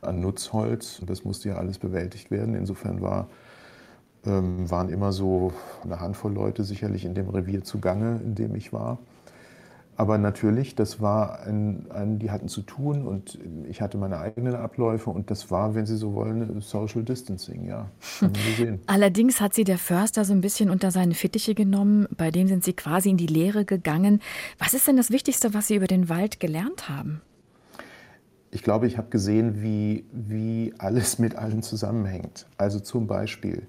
an 0.00 0.20
Nutzholz. 0.20 1.00
Das 1.06 1.24
musste 1.24 1.48
ja 1.48 1.56
alles 1.56 1.78
bewältigt 1.78 2.30
werden. 2.30 2.54
Insofern 2.54 3.00
war, 3.00 3.26
ähm, 4.24 4.70
waren 4.70 4.90
immer 4.90 5.10
so 5.12 5.52
eine 5.82 6.00
Handvoll 6.00 6.34
Leute 6.34 6.62
sicherlich 6.62 7.04
in 7.04 7.14
dem 7.14 7.28
Revier 7.28 7.64
zugange, 7.64 8.20
in 8.24 8.36
dem 8.36 8.54
ich 8.54 8.72
war. 8.72 8.98
Aber 9.98 10.16
natürlich, 10.16 10.76
das 10.76 11.00
war 11.00 11.40
ein, 11.40 11.90
ein, 11.90 12.20
die 12.20 12.30
hatten 12.30 12.46
zu 12.46 12.62
tun 12.62 13.04
und 13.04 13.36
ich 13.68 13.82
hatte 13.82 13.98
meine 13.98 14.18
eigenen 14.18 14.54
Abläufe 14.54 15.10
und 15.10 15.28
das 15.28 15.50
war, 15.50 15.74
wenn 15.74 15.86
Sie 15.86 15.96
so 15.96 16.14
wollen, 16.14 16.60
Social 16.60 17.02
Distancing, 17.02 17.66
ja. 17.66 17.90
Allerdings 18.86 19.40
hat 19.40 19.54
Sie 19.54 19.64
der 19.64 19.76
Förster 19.76 20.24
so 20.24 20.32
ein 20.32 20.40
bisschen 20.40 20.70
unter 20.70 20.92
seine 20.92 21.14
Fittiche 21.14 21.56
genommen, 21.56 22.06
bei 22.16 22.30
dem 22.30 22.46
sind 22.46 22.62
Sie 22.62 22.74
quasi 22.74 23.10
in 23.10 23.16
die 23.16 23.26
Lehre 23.26 23.64
gegangen. 23.64 24.20
Was 24.60 24.72
ist 24.72 24.86
denn 24.86 24.96
das 24.96 25.10
Wichtigste, 25.10 25.52
was 25.52 25.66
Sie 25.66 25.74
über 25.74 25.88
den 25.88 26.08
Wald 26.08 26.38
gelernt 26.38 26.88
haben? 26.88 27.20
Ich 28.52 28.62
glaube, 28.62 28.86
ich 28.86 28.98
habe 28.98 29.08
gesehen, 29.08 29.64
wie, 29.64 30.04
wie 30.12 30.74
alles 30.78 31.18
mit 31.18 31.34
allem 31.34 31.60
zusammenhängt. 31.60 32.46
Also 32.56 32.78
zum 32.78 33.08
Beispiel 33.08 33.66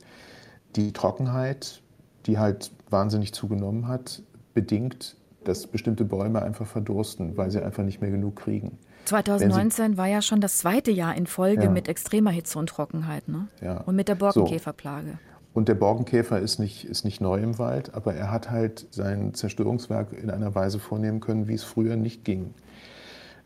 die 0.75 0.93
Trockenheit, 0.93 1.81
die 2.27 2.37
halt 2.37 2.69
wahnsinnig 2.91 3.33
zugenommen 3.33 3.87
hat, 3.87 4.21
bedingt 4.53 5.15
dass 5.43 5.67
bestimmte 5.67 6.05
Bäume 6.05 6.41
einfach 6.41 6.67
verdursten, 6.67 7.37
weil 7.37 7.51
sie 7.51 7.63
einfach 7.63 7.83
nicht 7.83 8.01
mehr 8.01 8.11
genug 8.11 8.35
kriegen. 8.35 8.77
2019 9.05 9.97
war 9.97 10.07
ja 10.07 10.21
schon 10.21 10.41
das 10.41 10.57
zweite 10.57 10.91
Jahr 10.91 11.15
in 11.15 11.25
Folge 11.25 11.63
ja. 11.63 11.69
mit 11.69 11.87
extremer 11.87 12.31
Hitze 12.31 12.59
und 12.59 12.69
Trockenheit. 12.69 13.27
Ne? 13.27 13.47
Ja. 13.61 13.81
Und 13.81 13.95
mit 13.95 14.07
der 14.07 14.15
Borkenkäferplage. 14.15 15.11
So. 15.11 15.17
Und 15.53 15.67
der 15.67 15.75
Borkenkäfer 15.75 16.39
ist 16.39 16.59
nicht, 16.59 16.85
ist 16.85 17.05
nicht 17.05 17.21
neu 17.21 17.39
im 17.39 17.57
Wald, 17.57 17.95
aber 17.95 18.13
er 18.13 18.31
hat 18.31 18.51
halt 18.51 18.87
sein 18.91 19.33
Zerstörungswerk 19.33 20.13
in 20.13 20.29
einer 20.29 20.53
Weise 20.53 20.79
vornehmen 20.79 21.21
können, 21.21 21.47
wie 21.47 21.55
es 21.55 21.63
früher 21.63 21.95
nicht 21.95 22.23
ging. 22.23 22.53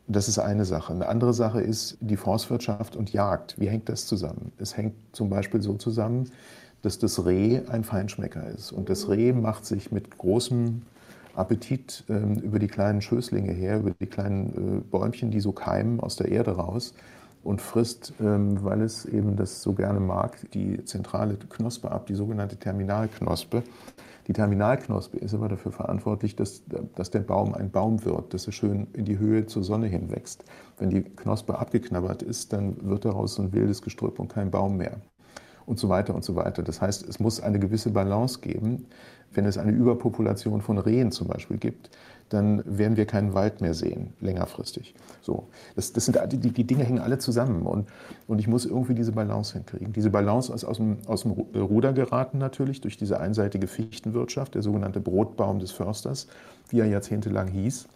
Das 0.07 0.27
ist 0.27 0.37
eine 0.37 0.65
Sache. 0.65 0.91
Eine 0.91 1.07
andere 1.07 1.33
Sache 1.33 1.61
ist 1.61 1.97
die 2.01 2.17
Forstwirtschaft 2.17 2.97
und 2.97 3.13
Jagd. 3.13 3.55
Wie 3.57 3.69
hängt 3.69 3.87
das 3.87 4.05
zusammen? 4.05 4.51
Es 4.57 4.75
hängt 4.75 4.95
zum 5.13 5.29
Beispiel 5.29 5.61
so 5.61 5.75
zusammen, 5.75 6.29
dass 6.81 6.99
das 6.99 7.25
Reh 7.25 7.61
ein 7.69 7.85
Feinschmecker 7.85 8.45
ist. 8.49 8.73
Und 8.73 8.89
das 8.89 9.07
Reh 9.07 9.31
macht 9.31 9.65
sich 9.65 9.93
mit 9.93 10.17
großem 10.17 10.81
Appetit 11.35 12.03
ähm, 12.09 12.35
über 12.35 12.59
die 12.59 12.67
kleinen 12.67 13.01
Schößlinge 13.01 13.51
her, 13.51 13.79
über 13.79 13.91
die 13.91 14.05
kleinen 14.05 14.79
äh, 14.79 14.81
Bäumchen, 14.81 15.31
die 15.31 15.39
so 15.39 15.51
keimen 15.51 15.99
aus 15.99 16.15
der 16.15 16.29
Erde 16.29 16.51
raus 16.51 16.93
und 17.43 17.61
frisst, 17.61 18.13
ähm, 18.21 18.63
weil 18.63 18.81
es 18.81 19.05
eben 19.05 19.35
das 19.35 19.61
so 19.61 19.73
gerne 19.73 19.99
mag, 19.99 20.37
die 20.51 20.83
zentrale 20.85 21.35
Knospe 21.35 21.91
ab, 21.91 22.07
die 22.07 22.15
sogenannte 22.15 22.57
Terminalknospe. 22.57 23.63
Die 24.27 24.33
Terminalknospe 24.33 25.17
ist 25.17 25.33
aber 25.33 25.49
dafür 25.49 25.73
verantwortlich, 25.73 26.37
dass, 26.37 26.63
dass 26.95 27.11
der 27.11 27.19
Baum 27.19 27.53
ein 27.53 27.71
Baum 27.71 28.05
wird, 28.05 28.33
dass 28.33 28.47
er 28.47 28.53
schön 28.53 28.87
in 28.93 29.03
die 29.03 29.19
Höhe 29.19 29.45
zur 29.47 29.63
Sonne 29.63 29.87
hin 29.87 30.11
wächst. 30.11 30.45
Wenn 30.77 30.89
die 30.89 31.03
Knospe 31.03 31.59
abgeknabbert 31.59 32.23
ist, 32.23 32.53
dann 32.53 32.77
wird 32.87 33.03
daraus 33.03 33.35
so 33.35 33.41
ein 33.41 33.51
wildes 33.51 33.81
Gestrüpp 33.81 34.19
und 34.19 34.29
kein 34.29 34.49
Baum 34.49 34.77
mehr. 34.77 35.01
Und 35.65 35.79
so 35.79 35.89
weiter 35.89 36.13
und 36.13 36.23
so 36.23 36.35
weiter. 36.35 36.63
Das 36.63 36.81
heißt, 36.81 37.07
es 37.07 37.19
muss 37.19 37.39
eine 37.39 37.59
gewisse 37.59 37.91
Balance 37.91 38.39
geben. 38.39 38.85
Wenn 39.31 39.45
es 39.45 39.57
eine 39.57 39.71
Überpopulation 39.71 40.61
von 40.61 40.77
Rehen 40.77 41.11
zum 41.11 41.27
Beispiel 41.27 41.57
gibt, 41.57 41.89
dann 42.29 42.63
werden 42.65 42.97
wir 42.97 43.05
keinen 43.05 43.33
Wald 43.33 43.61
mehr 43.61 43.73
sehen, 43.73 44.13
längerfristig. 44.19 44.95
So, 45.21 45.47
das, 45.75 45.93
das 45.93 46.05
sind, 46.05 46.17
die, 46.31 46.51
die 46.51 46.63
Dinge 46.63 46.83
hängen 46.83 46.99
alle 46.99 47.19
zusammen 47.19 47.63
und, 47.63 47.87
und 48.27 48.39
ich 48.39 48.47
muss 48.47 48.65
irgendwie 48.65 48.95
diese 48.95 49.11
Balance 49.11 49.53
hinkriegen. 49.53 49.93
Diese 49.93 50.09
Balance 50.09 50.51
ist 50.53 50.63
aus 50.63 50.77
dem, 50.77 50.97
aus 51.05 51.23
dem 51.23 51.31
Ruder 51.31 51.93
geraten 51.93 52.39
natürlich 52.39 52.81
durch 52.81 52.97
diese 52.97 53.19
einseitige 53.19 53.67
Fichtenwirtschaft, 53.67 54.55
der 54.55 54.63
sogenannte 54.63 54.99
Brotbaum 54.99 55.59
des 55.59 55.71
Försters, 55.71 56.27
wie 56.69 56.79
er 56.79 56.87
jahrzehntelang 56.87 57.47
hieß. 57.47 57.87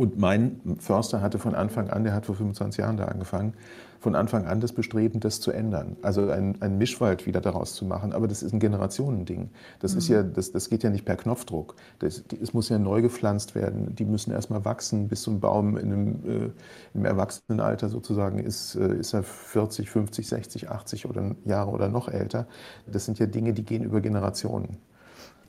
Und 0.00 0.16
mein 0.16 0.78
Förster 0.78 1.20
hatte 1.20 1.38
von 1.38 1.54
Anfang 1.54 1.90
an, 1.90 2.04
der 2.04 2.14
hat 2.14 2.24
vor 2.24 2.34
25 2.34 2.78
Jahren 2.78 2.96
da 2.96 3.04
angefangen, 3.04 3.52
von 3.98 4.14
Anfang 4.14 4.46
an 4.46 4.58
das 4.58 4.72
Bestreben, 4.72 5.20
das 5.20 5.42
zu 5.42 5.52
ändern. 5.52 5.98
Also 6.00 6.30
einen 6.30 6.78
Mischwald 6.78 7.26
wieder 7.26 7.42
daraus 7.42 7.74
zu 7.74 7.84
machen. 7.84 8.14
Aber 8.14 8.26
das 8.26 8.42
ist 8.42 8.54
ein 8.54 8.60
Generationending. 8.60 9.50
Das, 9.78 9.92
mhm. 9.92 9.98
ist 9.98 10.08
ja, 10.08 10.22
das, 10.22 10.52
das 10.52 10.70
geht 10.70 10.84
ja 10.84 10.88
nicht 10.88 11.04
per 11.04 11.16
Knopfdruck. 11.16 11.74
Das, 11.98 12.24
es 12.40 12.54
muss 12.54 12.70
ja 12.70 12.78
neu 12.78 13.02
gepflanzt 13.02 13.54
werden. 13.54 13.94
Die 13.94 14.06
müssen 14.06 14.30
erstmal 14.30 14.64
wachsen, 14.64 15.08
bis 15.08 15.22
so 15.22 15.32
ein 15.32 15.40
Baum 15.40 15.76
in 15.76 15.92
einem, 15.92 16.08
äh, 16.24 16.50
im 16.94 17.04
Erwachsenenalter 17.04 17.90
sozusagen 17.90 18.38
ist, 18.38 18.76
äh, 18.76 18.94
ist 18.94 19.12
er 19.12 19.22
40, 19.22 19.90
50, 19.90 20.26
60, 20.26 20.70
80 20.70 21.10
oder 21.10 21.36
Jahre 21.44 21.72
oder 21.72 21.90
noch 21.90 22.08
älter. 22.08 22.46
Das 22.90 23.04
sind 23.04 23.18
ja 23.18 23.26
Dinge, 23.26 23.52
die 23.52 23.66
gehen 23.66 23.84
über 23.84 24.00
Generationen. 24.00 24.78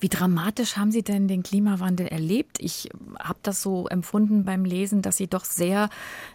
Wie 0.01 0.09
dramatisch 0.09 0.77
haben 0.77 0.91
Sie 0.91 1.03
denn 1.03 1.27
den 1.27 1.43
Klimawandel 1.43 2.07
erlebt? 2.07 2.57
Ich 2.59 2.89
habe 3.19 3.37
das 3.43 3.61
so 3.61 3.87
empfunden 3.87 4.45
beim 4.45 4.65
Lesen, 4.65 5.03
dass 5.03 5.17
Sie 5.17 5.27
doch 5.27 5.45
sehr 5.45 5.89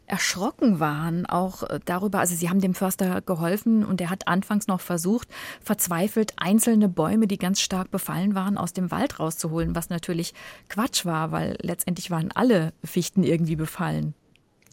erschrocken 0.06 0.78
waren, 0.78 1.26
auch 1.26 1.64
äh, 1.64 1.80
darüber. 1.84 2.20
Also 2.20 2.36
Sie 2.36 2.48
haben 2.48 2.60
dem 2.60 2.74
Förster 2.74 3.20
geholfen 3.22 3.84
und 3.84 4.00
er 4.00 4.08
hat 4.08 4.28
anfangs 4.28 4.68
noch 4.68 4.80
versucht, 4.80 5.26
verzweifelt 5.60 6.32
einzelne 6.36 6.88
Bäume, 6.88 7.26
die 7.26 7.38
ganz 7.38 7.60
stark 7.60 7.90
befallen 7.90 8.36
waren, 8.36 8.56
aus 8.56 8.72
dem 8.72 8.92
Wald 8.92 9.18
rauszuholen, 9.18 9.74
was 9.74 9.90
natürlich 9.90 10.32
Quatsch 10.68 11.04
war, 11.04 11.32
weil 11.32 11.58
letztendlich 11.60 12.12
waren 12.12 12.30
alle 12.30 12.72
Fichten 12.84 13.24
irgendwie 13.24 13.56
befallen. 13.56 14.14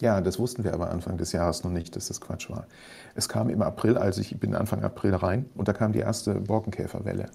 Ja, 0.02 0.22
das 0.22 0.38
wussten 0.38 0.64
wir 0.64 0.72
aber 0.72 0.92
Anfang 0.92 1.18
des 1.18 1.32
Jahres 1.32 1.64
noch 1.64 1.72
nicht, 1.72 1.96
dass 1.96 2.10
das 2.10 2.22
Quatsch 2.22 2.52
war. 2.52 2.68
Es 3.16 3.28
kam 3.28 3.50
im 3.50 3.64
April, 3.64 3.98
also 3.98 4.22
ich 4.22 4.40
bin 4.40 4.54
Anfang 4.54 4.84
April 4.84 5.16
rein 5.16 5.50
und 5.56 5.68
da 5.68 5.74
kam 5.74 5.94
die 5.94 6.00
erste 6.00 6.36
Borkenkäferwelle. 6.36 7.32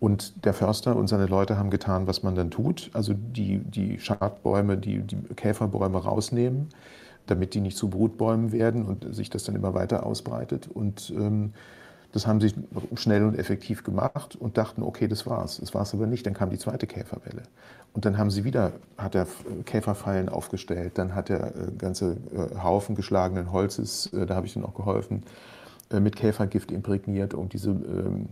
Und 0.00 0.46
der 0.46 0.54
Förster 0.54 0.96
und 0.96 1.08
seine 1.08 1.26
Leute 1.26 1.58
haben 1.58 1.70
getan, 1.70 2.06
was 2.06 2.22
man 2.22 2.34
dann 2.34 2.50
tut. 2.50 2.90
Also 2.94 3.12
die, 3.14 3.58
die 3.58 4.00
Schadbäume, 4.00 4.78
die, 4.78 5.02
die 5.02 5.16
Käferbäume 5.36 5.98
rausnehmen, 5.98 6.70
damit 7.26 7.52
die 7.52 7.60
nicht 7.60 7.76
zu 7.76 7.90
Brutbäumen 7.90 8.50
werden 8.50 8.86
und 8.86 9.14
sich 9.14 9.28
das 9.28 9.44
dann 9.44 9.54
immer 9.54 9.74
weiter 9.74 10.06
ausbreitet. 10.06 10.68
Und 10.72 11.12
ähm, 11.14 11.52
das 12.12 12.26
haben 12.26 12.40
sie 12.40 12.52
schnell 12.94 13.24
und 13.24 13.38
effektiv 13.38 13.84
gemacht 13.84 14.36
und 14.36 14.56
dachten, 14.56 14.82
okay, 14.82 15.06
das 15.06 15.26
war's. 15.26 15.58
Das 15.58 15.74
war's 15.74 15.92
aber 15.92 16.06
nicht. 16.06 16.26
Dann 16.26 16.34
kam 16.34 16.48
die 16.48 16.58
zweite 16.58 16.86
Käferwelle. 16.86 17.42
Und 17.92 18.04
dann 18.04 18.16
haben 18.16 18.30
sie 18.30 18.44
wieder, 18.44 18.72
hat 18.96 19.14
er 19.14 19.26
Käferfallen 19.66 20.28
aufgestellt, 20.28 20.92
dann 20.94 21.14
hat 21.14 21.28
er 21.28 21.48
äh, 21.48 21.72
ganze 21.76 22.16
äh, 22.32 22.62
Haufen 22.62 22.94
geschlagenen 22.94 23.52
Holzes, 23.52 24.12
äh, 24.12 24.26
da 24.26 24.36
habe 24.36 24.46
ich 24.46 24.54
dann 24.54 24.64
auch 24.64 24.74
geholfen, 24.74 25.24
äh, 25.90 26.00
mit 26.00 26.16
Käfergift 26.16 26.70
imprägniert, 26.70 27.34
um 27.34 27.48
diese 27.48 27.70
ähm, 27.70 28.28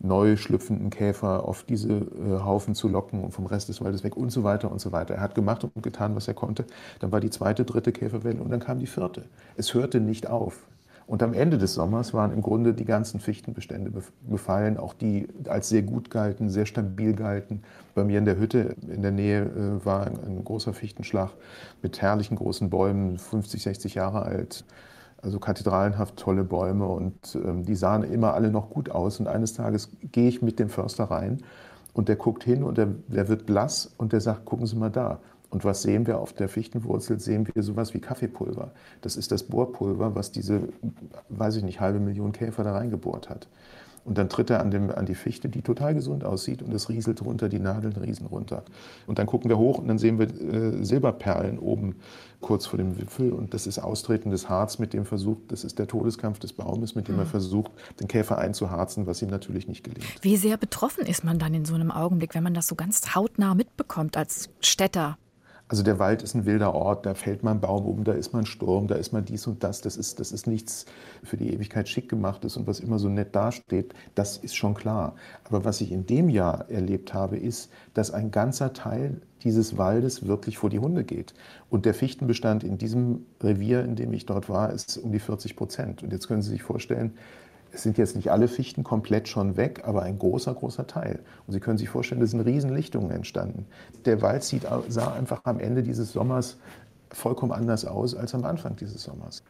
neu 0.00 0.36
schlüpfenden 0.36 0.90
Käfer 0.90 1.46
auf 1.46 1.64
diese 1.64 1.88
äh, 1.92 2.40
Haufen 2.44 2.74
zu 2.74 2.88
locken 2.88 3.24
und 3.24 3.32
vom 3.32 3.46
Rest 3.46 3.68
des 3.68 3.80
Waldes 3.82 4.04
weg 4.04 4.16
und 4.16 4.30
so 4.30 4.44
weiter 4.44 4.70
und 4.70 4.80
so 4.80 4.92
weiter. 4.92 5.14
Er 5.14 5.20
hat 5.20 5.34
gemacht 5.34 5.64
und 5.64 5.82
getan, 5.82 6.14
was 6.14 6.28
er 6.28 6.34
konnte. 6.34 6.64
Dann 7.00 7.12
war 7.12 7.20
die 7.20 7.30
zweite, 7.30 7.64
dritte 7.64 7.92
Käferwelle 7.92 8.40
und 8.40 8.50
dann 8.50 8.60
kam 8.60 8.78
die 8.78 8.86
vierte. 8.86 9.24
Es 9.56 9.74
hörte 9.74 10.00
nicht 10.00 10.28
auf. 10.28 10.66
Und 11.08 11.22
am 11.22 11.32
Ende 11.32 11.56
des 11.56 11.72
Sommers 11.72 12.12
waren 12.12 12.32
im 12.34 12.42
Grunde 12.42 12.74
die 12.74 12.84
ganzen 12.84 13.18
Fichtenbestände 13.18 13.90
befallen, 14.28 14.76
auch 14.76 14.92
die 14.92 15.26
als 15.48 15.70
sehr 15.70 15.80
gut 15.80 16.10
galten, 16.10 16.50
sehr 16.50 16.66
stabil 16.66 17.14
galten. 17.14 17.62
Bei 17.94 18.04
mir 18.04 18.18
in 18.18 18.26
der 18.26 18.38
Hütte 18.38 18.76
in 18.86 19.00
der 19.00 19.10
Nähe 19.10 19.44
äh, 19.44 19.84
war 19.86 20.06
ein, 20.06 20.18
ein 20.22 20.44
großer 20.44 20.74
Fichtenschlag 20.74 21.30
mit 21.80 22.02
herrlichen 22.02 22.36
großen 22.36 22.68
Bäumen, 22.68 23.16
50, 23.16 23.62
60 23.62 23.94
Jahre 23.94 24.20
alt 24.22 24.64
also 25.22 25.38
kathedralenhaft 25.38 26.16
tolle 26.16 26.44
Bäume 26.44 26.86
und 26.86 27.34
ähm, 27.34 27.64
die 27.64 27.74
sahen 27.74 28.02
immer 28.04 28.34
alle 28.34 28.50
noch 28.50 28.70
gut 28.70 28.90
aus. 28.90 29.20
Und 29.20 29.28
eines 29.28 29.52
Tages 29.54 29.90
gehe 30.12 30.28
ich 30.28 30.42
mit 30.42 30.58
dem 30.58 30.68
Förster 30.68 31.04
rein 31.04 31.38
und 31.92 32.08
der 32.08 32.16
guckt 32.16 32.44
hin 32.44 32.62
und 32.62 32.78
der, 32.78 32.88
der 33.08 33.28
wird 33.28 33.46
blass 33.46 33.92
und 33.98 34.12
der 34.12 34.20
sagt, 34.20 34.44
gucken 34.44 34.66
Sie 34.66 34.76
mal 34.76 34.90
da. 34.90 35.20
Und 35.50 35.64
was 35.64 35.82
sehen 35.82 36.06
wir 36.06 36.18
auf 36.18 36.32
der 36.34 36.48
Fichtenwurzel? 36.48 37.18
Sehen 37.20 37.48
wir 37.52 37.62
sowas 37.62 37.94
wie 37.94 38.00
Kaffeepulver. 38.00 38.72
Das 39.00 39.16
ist 39.16 39.32
das 39.32 39.44
Bohrpulver, 39.44 40.14
was 40.14 40.30
diese, 40.30 40.68
weiß 41.30 41.56
ich 41.56 41.64
nicht, 41.64 41.80
halbe 41.80 42.00
Million 42.00 42.32
Käfer 42.32 42.64
da 42.64 42.72
reingebohrt 42.72 43.30
hat. 43.30 43.48
Und 44.08 44.16
dann 44.16 44.30
tritt 44.30 44.48
er 44.48 44.60
an, 44.60 44.70
dem, 44.70 44.90
an 44.90 45.04
die 45.04 45.14
Fichte, 45.14 45.50
die 45.50 45.60
total 45.60 45.92
gesund 45.92 46.24
aussieht, 46.24 46.62
und 46.62 46.72
es 46.72 46.88
rieselt 46.88 47.22
runter, 47.22 47.50
die 47.50 47.58
Nadeln 47.58 47.92
riesen 47.92 48.26
runter. 48.26 48.62
Und 49.06 49.18
dann 49.18 49.26
gucken 49.26 49.50
wir 49.50 49.58
hoch 49.58 49.78
und 49.78 49.86
dann 49.86 49.98
sehen 49.98 50.18
wir 50.18 50.28
äh, 50.28 50.82
Silberperlen 50.82 51.58
oben 51.58 51.96
kurz 52.40 52.64
vor 52.64 52.78
dem 52.78 52.98
Wipfel. 52.98 53.32
Und 53.32 53.52
das 53.52 53.66
ist 53.66 53.78
austretendes 53.78 54.48
Harz, 54.48 54.78
mit 54.78 54.94
dem 54.94 55.04
versucht, 55.04 55.52
das 55.52 55.62
ist 55.62 55.78
der 55.78 55.86
Todeskampf 55.86 56.38
des 56.38 56.54
Baumes, 56.54 56.94
mit 56.94 57.06
dem 57.06 57.16
mhm. 57.16 57.20
er 57.20 57.26
versucht, 57.26 57.70
den 58.00 58.08
Käfer 58.08 58.38
einzuharzen, 58.38 59.06
was 59.06 59.20
ihm 59.20 59.28
natürlich 59.28 59.68
nicht 59.68 59.84
gelingt. 59.84 60.06
Wie 60.22 60.38
sehr 60.38 60.56
betroffen 60.56 61.04
ist 61.04 61.22
man 61.22 61.38
dann 61.38 61.52
in 61.52 61.66
so 61.66 61.74
einem 61.74 61.90
Augenblick, 61.90 62.34
wenn 62.34 62.42
man 62.42 62.54
das 62.54 62.66
so 62.66 62.76
ganz 62.76 63.14
hautnah 63.14 63.54
mitbekommt 63.54 64.16
als 64.16 64.48
Städter? 64.60 65.18
Also 65.70 65.82
der 65.82 65.98
Wald 65.98 66.22
ist 66.22 66.34
ein 66.34 66.46
wilder 66.46 66.74
Ort, 66.74 67.04
da 67.04 67.12
fällt 67.14 67.42
mal 67.42 67.50
ein 67.50 67.60
Baum 67.60 67.84
um, 67.84 68.02
da 68.02 68.12
ist 68.12 68.32
mal 68.32 68.38
ein 68.38 68.46
Sturm, 68.46 68.86
da 68.86 68.94
ist 68.94 69.12
mal 69.12 69.20
dies 69.20 69.46
und 69.46 69.62
das. 69.62 69.82
Das 69.82 69.98
ist, 69.98 70.18
das 70.18 70.32
ist 70.32 70.46
nichts 70.46 70.86
für 71.22 71.36
die 71.36 71.52
Ewigkeit 71.52 71.88
schick 71.88 72.08
gemachtes 72.08 72.56
und 72.56 72.66
was 72.66 72.80
immer 72.80 72.98
so 72.98 73.10
nett 73.10 73.36
dasteht, 73.36 73.92
das 74.14 74.38
ist 74.38 74.56
schon 74.56 74.72
klar. 74.72 75.14
Aber 75.44 75.66
was 75.66 75.82
ich 75.82 75.92
in 75.92 76.06
dem 76.06 76.30
Jahr 76.30 76.70
erlebt 76.70 77.12
habe, 77.12 77.36
ist, 77.36 77.70
dass 77.92 78.10
ein 78.10 78.30
ganzer 78.30 78.72
Teil 78.72 79.20
dieses 79.44 79.76
Waldes 79.76 80.26
wirklich 80.26 80.56
vor 80.56 80.70
die 80.70 80.78
Hunde 80.78 81.04
geht. 81.04 81.34
Und 81.68 81.84
der 81.84 81.94
Fichtenbestand 81.94 82.64
in 82.64 82.78
diesem 82.78 83.26
Revier, 83.42 83.84
in 83.84 83.94
dem 83.94 84.12
ich 84.14 84.24
dort 84.24 84.48
war, 84.48 84.72
ist 84.72 84.96
um 84.96 85.12
die 85.12 85.20
40 85.20 85.54
Prozent. 85.54 86.02
Und 86.02 86.12
jetzt 86.12 86.28
können 86.28 86.42
Sie 86.42 86.50
sich 86.50 86.62
vorstellen, 86.62 87.12
es 87.72 87.82
sind 87.82 87.98
jetzt 87.98 88.16
nicht 88.16 88.30
alle 88.30 88.48
Fichten 88.48 88.82
komplett 88.82 89.28
schon 89.28 89.56
weg, 89.56 89.82
aber 89.84 90.02
ein 90.02 90.18
großer, 90.18 90.54
großer 90.54 90.86
Teil. 90.86 91.20
Und 91.46 91.52
Sie 91.52 91.60
können 91.60 91.78
sich 91.78 91.88
vorstellen, 91.88 92.22
es 92.22 92.30
sind 92.30 92.40
Riesenlichtungen 92.40 93.10
entstanden. 93.10 93.66
Der 94.04 94.22
Wald 94.22 94.42
sieht, 94.42 94.66
sah 94.88 95.12
einfach 95.12 95.40
am 95.44 95.60
Ende 95.60 95.82
dieses 95.82 96.12
Sommers 96.12 96.56
vollkommen 97.10 97.52
anders 97.52 97.84
aus 97.84 98.14
als 98.14 98.34
am 98.34 98.44
Anfang 98.44 98.76
dieses 98.76 99.02
Sommers. 99.02 99.42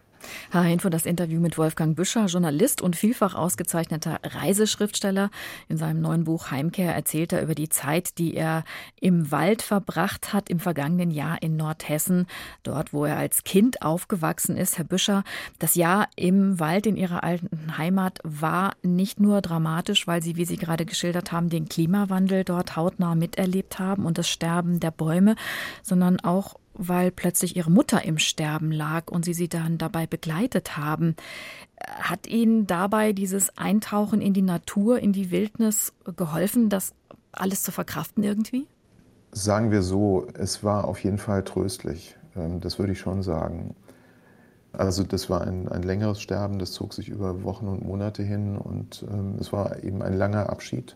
H-Info 0.53 0.89
das 0.89 1.07
Interview 1.07 1.41
mit 1.41 1.59
Wolfgang 1.59 1.97
Büscher, 1.97 2.27
Journalist 2.27 2.83
und 2.83 2.97
vielfach 2.97 3.35
ausgezeichneter 3.35 4.19
Reiseschriftsteller. 4.23 5.31
In 5.69 5.77
seinem 5.77 6.01
neuen 6.01 6.25
Buch 6.25 6.51
Heimkehr 6.51 6.95
erzählt 6.95 7.33
er 7.33 7.43
über 7.43 7.55
die 7.55 7.69
Zeit, 7.69 8.19
die 8.19 8.35
er 8.35 8.65
im 9.01 9.31
Wald 9.31 9.63
verbracht 9.63 10.33
hat 10.33 10.49
im 10.49 10.61
vergangenen 10.61 11.11
Jahr 11.11 11.43
in 11.43 11.57
Nordhessen, 11.57 12.27
dort 12.63 12.93
wo 12.93 13.05
er 13.05 13.17
als 13.17 13.45
Kind 13.45 13.83
aufgewachsen 13.83 14.57
ist. 14.57 14.79
Herr 14.79 14.85
Büscher, 14.85 15.25
das 15.59 15.75
Jahr 15.75 16.09
im 16.17 16.59
Wald 16.61 16.87
in 16.87 16.97
Ihrer 16.97 17.23
alten 17.25 17.79
Heimat 17.79 18.21
war 18.25 18.73
nicht 18.83 19.21
nur 19.21 19.41
dramatisch, 19.41 20.07
weil 20.07 20.23
Sie, 20.23 20.37
wie 20.37 20.45
Sie 20.45 20.57
gerade 20.57 20.87
geschildert 20.87 21.33
haben, 21.33 21.49
den 21.49 21.69
Klimawandel 21.69 22.45
dort 22.45 22.77
hautnah 22.77 23.15
miterlebt 23.15 23.79
haben 23.79 24.05
und 24.05 24.19
das 24.19 24.29
Sterben 24.29 24.81
der 24.81 24.91
Bäume, 24.91 25.37
sondern 25.83 26.21
auch 26.21 26.57
weil 26.79 27.11
plötzlich 27.11 27.57
ihre 27.57 27.71
Mutter 27.71 28.05
im 28.05 28.19
Sterben 28.19 28.73
lag 28.73 29.11
und 29.11 29.25
sie 29.25 29.35
sie 29.35 29.49
dann 29.49 29.77
dabei 29.77 30.07
begleitet 30.07 30.77
haben. 30.77 31.17
Hat 31.87 32.27
Ihnen 32.27 32.67
dabei 32.67 33.13
dieses 33.13 33.57
Eintauchen 33.59 34.21
in 34.21 34.33
die 34.33 34.43
Natur, 34.43 34.99
in 34.99 35.13
die 35.13 35.31
Wildnis 35.31 35.93
geholfen, 36.17 36.69
das 36.69 36.93
alles 37.33 37.63
zu 37.63 37.73
verkraften 37.73 38.25
irgendwie? 38.25 38.67
Sagen 39.33 39.71
wir 39.71 39.83
so, 39.83 40.27
es 40.35 40.65
war 40.65 40.87
auf 40.87 41.05
jeden 41.05 41.19
Fall 41.19 41.45
tröstlich. 41.45 42.17
Ähm, 42.37 42.61
das 42.61 42.79
würde 42.79 42.93
ich 42.93 43.01
schon 43.01 43.23
sagen. 43.23 43.75
Also 44.73 45.03
das 45.03 45.29
war 45.31 45.43
ein, 45.43 45.69
ein 45.69 45.83
längeres 45.83 46.21
Sterben, 46.21 46.59
das 46.59 46.73
zog 46.73 46.95
sich 46.95 47.09
über 47.09 47.43
Wochen 47.43 47.69
und 47.69 47.85
Monate 47.85 48.23
hin 48.23 48.57
und 48.57 49.05
ähm, 49.11 49.37
es 49.41 49.53
war 49.53 49.83
eben 49.83 50.03
ein 50.03 50.17
langer 50.17 50.51
Abschied. 50.51 50.95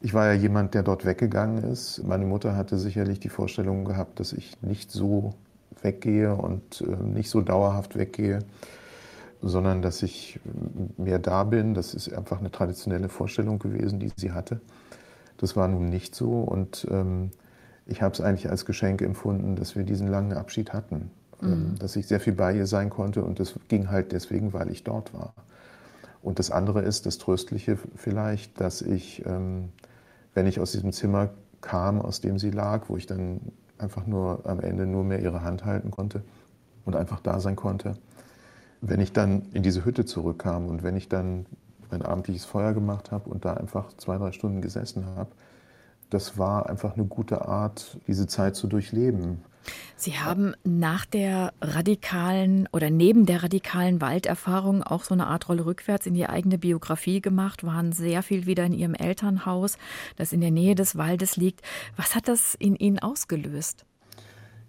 Ich 0.00 0.14
war 0.14 0.26
ja 0.26 0.32
jemand, 0.32 0.74
der 0.74 0.82
dort 0.82 1.04
weggegangen 1.04 1.64
ist. 1.64 2.02
Meine 2.04 2.26
Mutter 2.26 2.56
hatte 2.56 2.78
sicherlich 2.78 3.18
die 3.20 3.28
Vorstellung 3.28 3.84
gehabt, 3.84 4.20
dass 4.20 4.32
ich 4.32 4.60
nicht 4.62 4.90
so 4.90 5.34
weggehe 5.82 6.34
und 6.34 6.82
äh, 6.82 7.02
nicht 7.02 7.30
so 7.30 7.40
dauerhaft 7.40 7.96
weggehe, 7.96 8.40
sondern 9.42 9.82
dass 9.82 10.02
ich 10.02 10.40
mehr 10.96 11.18
da 11.18 11.44
bin. 11.44 11.74
Das 11.74 11.94
ist 11.94 12.12
einfach 12.12 12.40
eine 12.40 12.50
traditionelle 12.50 13.08
Vorstellung 13.08 13.58
gewesen, 13.58 13.98
die 13.98 14.12
sie 14.16 14.32
hatte. 14.32 14.60
Das 15.38 15.56
war 15.56 15.68
nun 15.68 15.88
nicht 15.88 16.14
so 16.14 16.40
und 16.40 16.86
ähm, 16.90 17.30
ich 17.86 18.02
habe 18.02 18.12
es 18.12 18.20
eigentlich 18.20 18.50
als 18.50 18.64
Geschenk 18.64 19.02
empfunden, 19.02 19.56
dass 19.56 19.76
wir 19.76 19.84
diesen 19.84 20.08
langen 20.08 20.32
Abschied 20.32 20.72
hatten, 20.72 21.10
ähm, 21.42 21.48
mhm. 21.48 21.78
dass 21.78 21.96
ich 21.96 22.06
sehr 22.06 22.20
viel 22.20 22.32
bei 22.32 22.54
ihr 22.54 22.66
sein 22.66 22.90
konnte 22.90 23.22
und 23.22 23.38
das 23.38 23.54
ging 23.68 23.90
halt 23.90 24.12
deswegen, 24.12 24.52
weil 24.52 24.70
ich 24.70 24.82
dort 24.82 25.14
war. 25.14 25.34
Und 26.26 26.40
das 26.40 26.50
andere 26.50 26.82
ist, 26.82 27.06
das 27.06 27.18
Tröstliche 27.18 27.78
vielleicht, 27.94 28.60
dass 28.60 28.82
ich, 28.82 29.24
ähm, 29.26 29.68
wenn 30.34 30.48
ich 30.48 30.58
aus 30.58 30.72
diesem 30.72 30.90
Zimmer 30.90 31.30
kam, 31.60 32.02
aus 32.02 32.20
dem 32.20 32.40
sie 32.40 32.50
lag, 32.50 32.88
wo 32.88 32.96
ich 32.96 33.06
dann 33.06 33.52
einfach 33.78 34.08
nur 34.08 34.40
am 34.44 34.58
Ende 34.58 34.86
nur 34.86 35.04
mehr 35.04 35.20
ihre 35.20 35.44
Hand 35.44 35.64
halten 35.64 35.92
konnte 35.92 36.24
und 36.84 36.96
einfach 36.96 37.20
da 37.20 37.38
sein 37.38 37.54
konnte, 37.54 37.94
wenn 38.80 38.98
ich 38.98 39.12
dann 39.12 39.42
in 39.52 39.62
diese 39.62 39.84
Hütte 39.84 40.04
zurückkam 40.04 40.66
und 40.66 40.82
wenn 40.82 40.96
ich 40.96 41.08
dann 41.08 41.46
ein 41.90 42.02
abendliches 42.02 42.44
Feuer 42.44 42.72
gemacht 42.72 43.12
habe 43.12 43.30
und 43.30 43.44
da 43.44 43.54
einfach 43.54 43.96
zwei, 43.96 44.18
drei 44.18 44.32
Stunden 44.32 44.60
gesessen 44.60 45.06
habe, 45.06 45.30
das 46.10 46.38
war 46.38 46.68
einfach 46.68 46.94
eine 46.94 47.04
gute 47.04 47.46
Art, 47.46 47.98
diese 48.06 48.26
Zeit 48.26 48.56
zu 48.56 48.66
durchleben. 48.66 49.42
Sie 49.96 50.18
haben 50.18 50.54
nach 50.62 51.06
der 51.06 51.52
radikalen 51.60 52.68
oder 52.72 52.90
neben 52.90 53.26
der 53.26 53.42
radikalen 53.42 54.00
Walderfahrung 54.00 54.82
auch 54.82 55.02
so 55.02 55.14
eine 55.14 55.26
Art 55.26 55.48
Rolle 55.48 55.66
rückwärts 55.66 56.06
in 56.06 56.14
die 56.14 56.26
eigene 56.26 56.58
Biografie 56.58 57.20
gemacht, 57.20 57.64
waren 57.64 57.92
sehr 57.92 58.22
viel 58.22 58.46
wieder 58.46 58.64
in 58.64 58.72
Ihrem 58.72 58.94
Elternhaus, 58.94 59.78
das 60.16 60.32
in 60.32 60.40
der 60.40 60.52
Nähe 60.52 60.74
des 60.76 60.96
Waldes 60.96 61.36
liegt. 61.36 61.62
Was 61.96 62.14
hat 62.14 62.28
das 62.28 62.54
in 62.54 62.76
Ihnen 62.76 63.00
ausgelöst? 63.00 63.84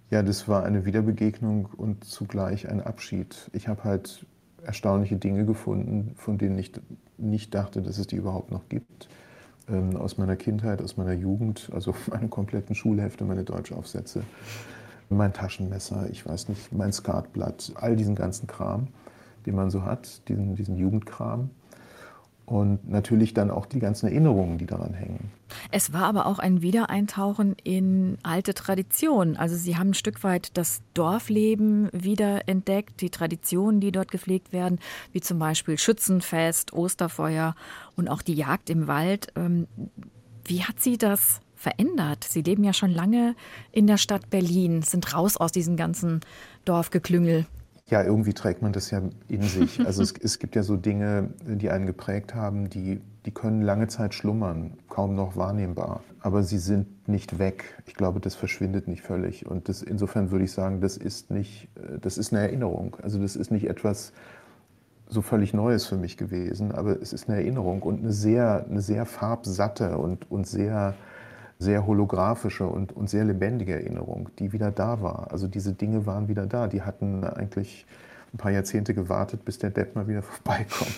Ja, 0.10 0.24
das 0.24 0.48
war 0.48 0.63
eine 0.63 0.86
Wiederbegegnung 0.86 1.65
und 1.65 2.06
zugleich 2.06 2.70
ein 2.70 2.82
Abschied. 2.82 3.51
Ich 3.53 3.67
habe 3.67 3.84
halt 3.84 4.25
erstaunliche 4.63 5.17
Dinge 5.17 5.46
gefunden, 5.46 6.13
von 6.15 6.38
denen 6.38 6.58
ich 6.58 6.72
nicht 7.17 7.53
dachte, 7.53 7.82
dass 7.82 7.98
es 7.98 8.08
die 8.08 8.15
überhaupt 8.15 8.50
noch 8.50 8.70
gibt 8.70 9.10
ähm, 9.69 9.97
aus 9.97 10.17
meiner 10.17 10.36
Kindheit, 10.36 10.81
aus 10.81 10.97
meiner 10.97 11.13
Jugend, 11.13 11.69
also 11.74 11.93
meine 12.07 12.27
kompletten 12.27 12.75
Schulhefte, 12.75 13.25
meine 13.25 13.43
Deutschaufsätze, 13.43 14.24
mein 15.09 15.33
Taschenmesser, 15.33 16.09
ich 16.09 16.25
weiß 16.25 16.50
nicht, 16.50 16.71
mein 16.74 16.91
Skatblatt, 16.91 17.71
all 17.75 17.95
diesen 17.95 18.15
ganzen 18.15 18.47
Kram, 18.47 18.88
den 19.45 19.55
man 19.55 19.69
so 19.69 19.83
hat, 19.83 20.27
diesen, 20.27 20.55
diesen 20.55 20.77
Jugendkram 20.77 21.50
und 22.48 22.89
natürlich 22.89 23.34
dann 23.34 23.51
auch 23.51 23.66
die 23.66 23.80
ganzen 23.80 24.08
Erinnerungen, 24.08 24.58
die 24.58 24.66
daran 24.66 24.94
hängen. 24.94 25.32
Es 25.70 25.92
war 25.92 26.04
aber 26.04 26.25
auch 26.25 26.39
ein 26.39 26.62
Wiedereintauchen 26.62 27.58
in 27.62 28.18
alte 28.24 28.54
Traditionen. 28.54 29.36
Also 29.36 29.58
Sie 29.58 29.75
haben 29.75 29.89
ein 29.89 29.94
Stück 29.94 30.24
weit 30.24 30.58
das 30.58 30.82
Dorfleben 30.94 31.89
wieder 31.92 32.48
entdeckt, 32.48 33.01
die 33.01 33.10
Traditionen, 33.10 33.82
die 33.82 33.92
dort 33.92 34.12
gepflegt 34.12 34.54
werden, 34.54 34.80
wie 35.12 35.20
zum 35.20 35.39
Beispiel 35.39 35.77
Schützenfest, 35.77 36.72
Osterfeuer 36.72 37.54
und 37.98 38.08
auch 38.08 38.22
die 38.22 38.36
Jagd 38.36 38.70
im 38.70 38.88
Wald. 38.88 39.27
Ähm, 39.36 39.68
wie 40.46 40.63
hat 40.63 40.80
Sie 40.80 40.98
das 40.98 41.42
verändert? 41.54 42.24
Sie 42.24 42.44
leben 42.44 42.63
ja 42.63 42.72
schon 42.72 42.92
lange 42.92 43.36
in 43.74 43.88
der 43.88 43.98
Stadt 43.98 44.30
Berlin, 44.30 44.84
sind 44.84 45.13
raus 45.13 45.36
aus 45.36 45.51
diesem 45.51 45.75
ganzen 45.75 46.22
Dorfgeklüngel. 46.63 47.46
Ja, 47.89 48.03
irgendwie 48.03 48.34
trägt 48.34 48.62
man 48.62 48.74
das 48.74 48.91
ja 48.91 49.01
in 49.27 49.44
sich. 49.44 49.79
Also 49.86 50.03
es, 50.03 50.13
es, 50.22 50.39
gibt 50.39 50.56
ja 50.56 50.63
so 50.63 50.75
Dinge, 50.75 51.29
die 51.46 51.70
einen 51.70 51.86
geprägt 51.86 52.36
haben, 52.36 52.70
die, 52.70 53.01
die 53.25 53.32
können 53.32 53.62
lange 53.62 53.88
Zeit 53.88 54.13
schlummern, 54.13 54.74
kaum 54.89 55.15
noch 55.15 55.38
wahrnehmbar. 55.38 56.03
Aber 56.20 56.44
sie 56.44 56.58
sind 56.58 57.08
nicht 57.08 57.40
weg. 57.40 57.81
Ich 57.85 57.94
glaube, 57.94 58.20
das 58.20 58.35
verschwindet 58.35 58.88
nicht 58.88 59.01
völlig. 59.01 59.46
Und 59.46 59.70
das, 59.70 59.81
insofern 59.81 60.31
würde 60.31 60.46
ich 60.46 60.51
sagen, 60.51 60.81
das 60.81 60.98
ist 60.98 61.31
nicht, 61.31 61.70
das 62.01 62.18
ist 62.18 62.33
eine 62.33 62.42
Erinnerung. 62.42 62.98
Also 63.01 63.20
das 63.22 63.38
ist 63.38 63.51
nicht 63.51 63.70
etwas 63.70 64.11
so 65.09 65.22
völlig 65.22 65.53
Neues 65.53 65.85
für 65.85 65.96
mich 65.96 66.18
gewesen, 66.18 66.72
aber 66.72 67.01
es 67.01 67.14
ist 67.14 67.29
eine 67.29 67.38
Erinnerung 67.38 67.81
und 67.81 68.00
eine 68.00 68.11
sehr, 68.11 68.66
eine 68.70 68.81
sehr 68.81 69.05
farbsatte 69.05 69.98
und, 69.98 70.29
und 70.29 70.48
sehr 70.48 70.96
sehr 71.59 71.87
holographische 71.87 72.67
und, 72.67 72.96
und 72.96 73.09
sehr 73.09 73.25
lebendige 73.25 73.74
Erinnerung, 73.74 74.29
die 74.39 74.53
wieder 74.53 74.72
da 74.72 75.01
war. 75.01 75.31
Also 75.31 75.48
diese 75.48 75.74
Dinge 75.74 76.05
waren 76.05 76.27
wieder 76.27 76.46
da. 76.46 76.67
Die 76.67 76.83
hatten 76.83 77.24
eigentlich 77.24 77.85
ein 78.33 78.37
paar 78.37 78.51
Jahrzehnte 78.51 78.93
gewartet, 78.93 79.43
bis 79.46 79.57
der 79.57 79.72
Depp 79.72 79.96
mal 79.96 80.07
wieder 80.07 80.22
vorbeikommt. 80.24 80.96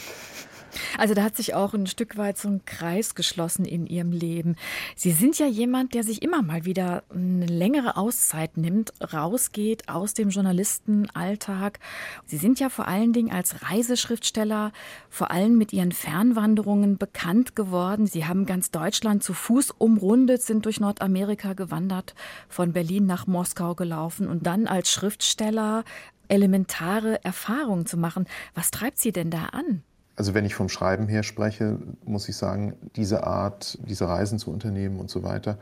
Also 0.97 1.13
da 1.13 1.23
hat 1.23 1.35
sich 1.35 1.53
auch 1.53 1.73
ein 1.73 1.87
Stück 1.87 2.17
weit 2.17 2.37
so 2.37 2.49
ein 2.49 2.65
Kreis 2.65 3.15
geschlossen 3.15 3.65
in 3.65 3.87
Ihrem 3.87 4.11
Leben. 4.11 4.55
Sie 4.95 5.11
sind 5.11 5.39
ja 5.39 5.47
jemand, 5.47 5.93
der 5.93 6.03
sich 6.03 6.21
immer 6.21 6.41
mal 6.41 6.65
wieder 6.65 7.03
eine 7.13 7.45
längere 7.45 7.97
Auszeit 7.97 8.57
nimmt, 8.57 8.93
rausgeht 9.13 9.89
aus 9.89 10.13
dem 10.13 10.29
Journalistenalltag. 10.29 11.79
Sie 12.25 12.37
sind 12.37 12.59
ja 12.59 12.69
vor 12.69 12.87
allen 12.87 13.13
Dingen 13.13 13.31
als 13.31 13.69
Reiseschriftsteller, 13.69 14.71
vor 15.09 15.31
allem 15.31 15.57
mit 15.57 15.73
Ihren 15.73 15.91
Fernwanderungen 15.91 16.97
bekannt 16.97 17.55
geworden. 17.55 18.07
Sie 18.07 18.25
haben 18.25 18.45
ganz 18.45 18.71
Deutschland 18.71 19.23
zu 19.23 19.33
Fuß 19.33 19.71
umrundet, 19.77 20.41
sind 20.41 20.65
durch 20.65 20.79
Nordamerika 20.79 21.53
gewandert, 21.53 22.15
von 22.47 22.73
Berlin 22.73 23.05
nach 23.05 23.27
Moskau 23.27 23.75
gelaufen 23.75 24.27
und 24.27 24.45
dann 24.45 24.67
als 24.67 24.91
Schriftsteller 24.91 25.83
elementare 26.29 27.23
Erfahrungen 27.23 27.85
zu 27.85 27.97
machen. 27.97 28.25
Was 28.53 28.71
treibt 28.71 28.99
Sie 28.99 29.11
denn 29.11 29.29
da 29.29 29.45
an? 29.45 29.83
Also 30.19 30.33
wenn 30.33 30.43
ich 30.43 30.53
vom 30.53 30.67
Schreiben 30.67 31.07
her 31.07 31.23
spreche, 31.23 31.77
muss 32.03 32.27
ich 32.27 32.35
sagen, 32.35 32.73
diese 32.97 33.23
Art, 33.23 33.79
diese 33.87 34.09
Reisen 34.09 34.37
zu 34.37 34.51
unternehmen 34.51 34.99
und 34.99 35.09
so 35.09 35.23
weiter, 35.23 35.57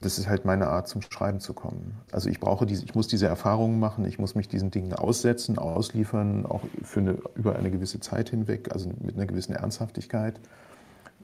das 0.00 0.20
ist 0.20 0.28
halt 0.28 0.44
meine 0.44 0.68
Art, 0.68 0.86
zum 0.86 1.02
Schreiben 1.02 1.40
zu 1.40 1.52
kommen. 1.52 1.96
Also 2.12 2.30
ich 2.30 2.38
brauche 2.38 2.64
diese, 2.64 2.84
ich 2.84 2.94
muss 2.94 3.08
diese 3.08 3.26
Erfahrungen 3.26 3.80
machen, 3.80 4.04
ich 4.04 4.20
muss 4.20 4.36
mich 4.36 4.46
diesen 4.46 4.70
Dingen 4.70 4.92
aussetzen, 4.92 5.58
ausliefern, 5.58 6.46
auch 6.46 6.60
für 6.84 7.00
eine, 7.00 7.18
über 7.34 7.56
eine 7.56 7.72
gewisse 7.72 7.98
Zeit 7.98 8.30
hinweg, 8.30 8.68
also 8.72 8.88
mit 9.00 9.16
einer 9.16 9.26
gewissen 9.26 9.56
Ernsthaftigkeit. 9.56 10.38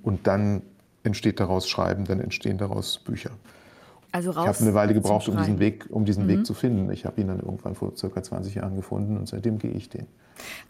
Und 0.02 0.26
dann 0.26 0.62
entsteht 1.04 1.38
daraus 1.38 1.68
Schreiben, 1.68 2.06
dann 2.06 2.18
entstehen 2.18 2.58
daraus 2.58 2.98
Bücher. 2.98 3.30
Also 4.14 4.30
raus 4.30 4.44
ich 4.44 4.54
habe 4.54 4.68
eine 4.68 4.74
Weile 4.74 4.94
gebraucht, 4.94 5.28
um 5.28 5.36
diesen 5.36 5.58
Weg, 5.58 5.86
um 5.90 6.04
diesen 6.04 6.26
mhm. 6.26 6.28
Weg 6.28 6.46
zu 6.46 6.54
finden. 6.54 6.88
Ich 6.92 7.04
habe 7.04 7.20
ihn 7.20 7.26
dann 7.26 7.40
irgendwann 7.40 7.74
vor 7.74 7.96
circa 7.96 8.22
20 8.22 8.54
Jahren 8.54 8.76
gefunden 8.76 9.16
und 9.16 9.26
seitdem 9.26 9.58
gehe 9.58 9.72
ich 9.72 9.88
den. 9.88 10.06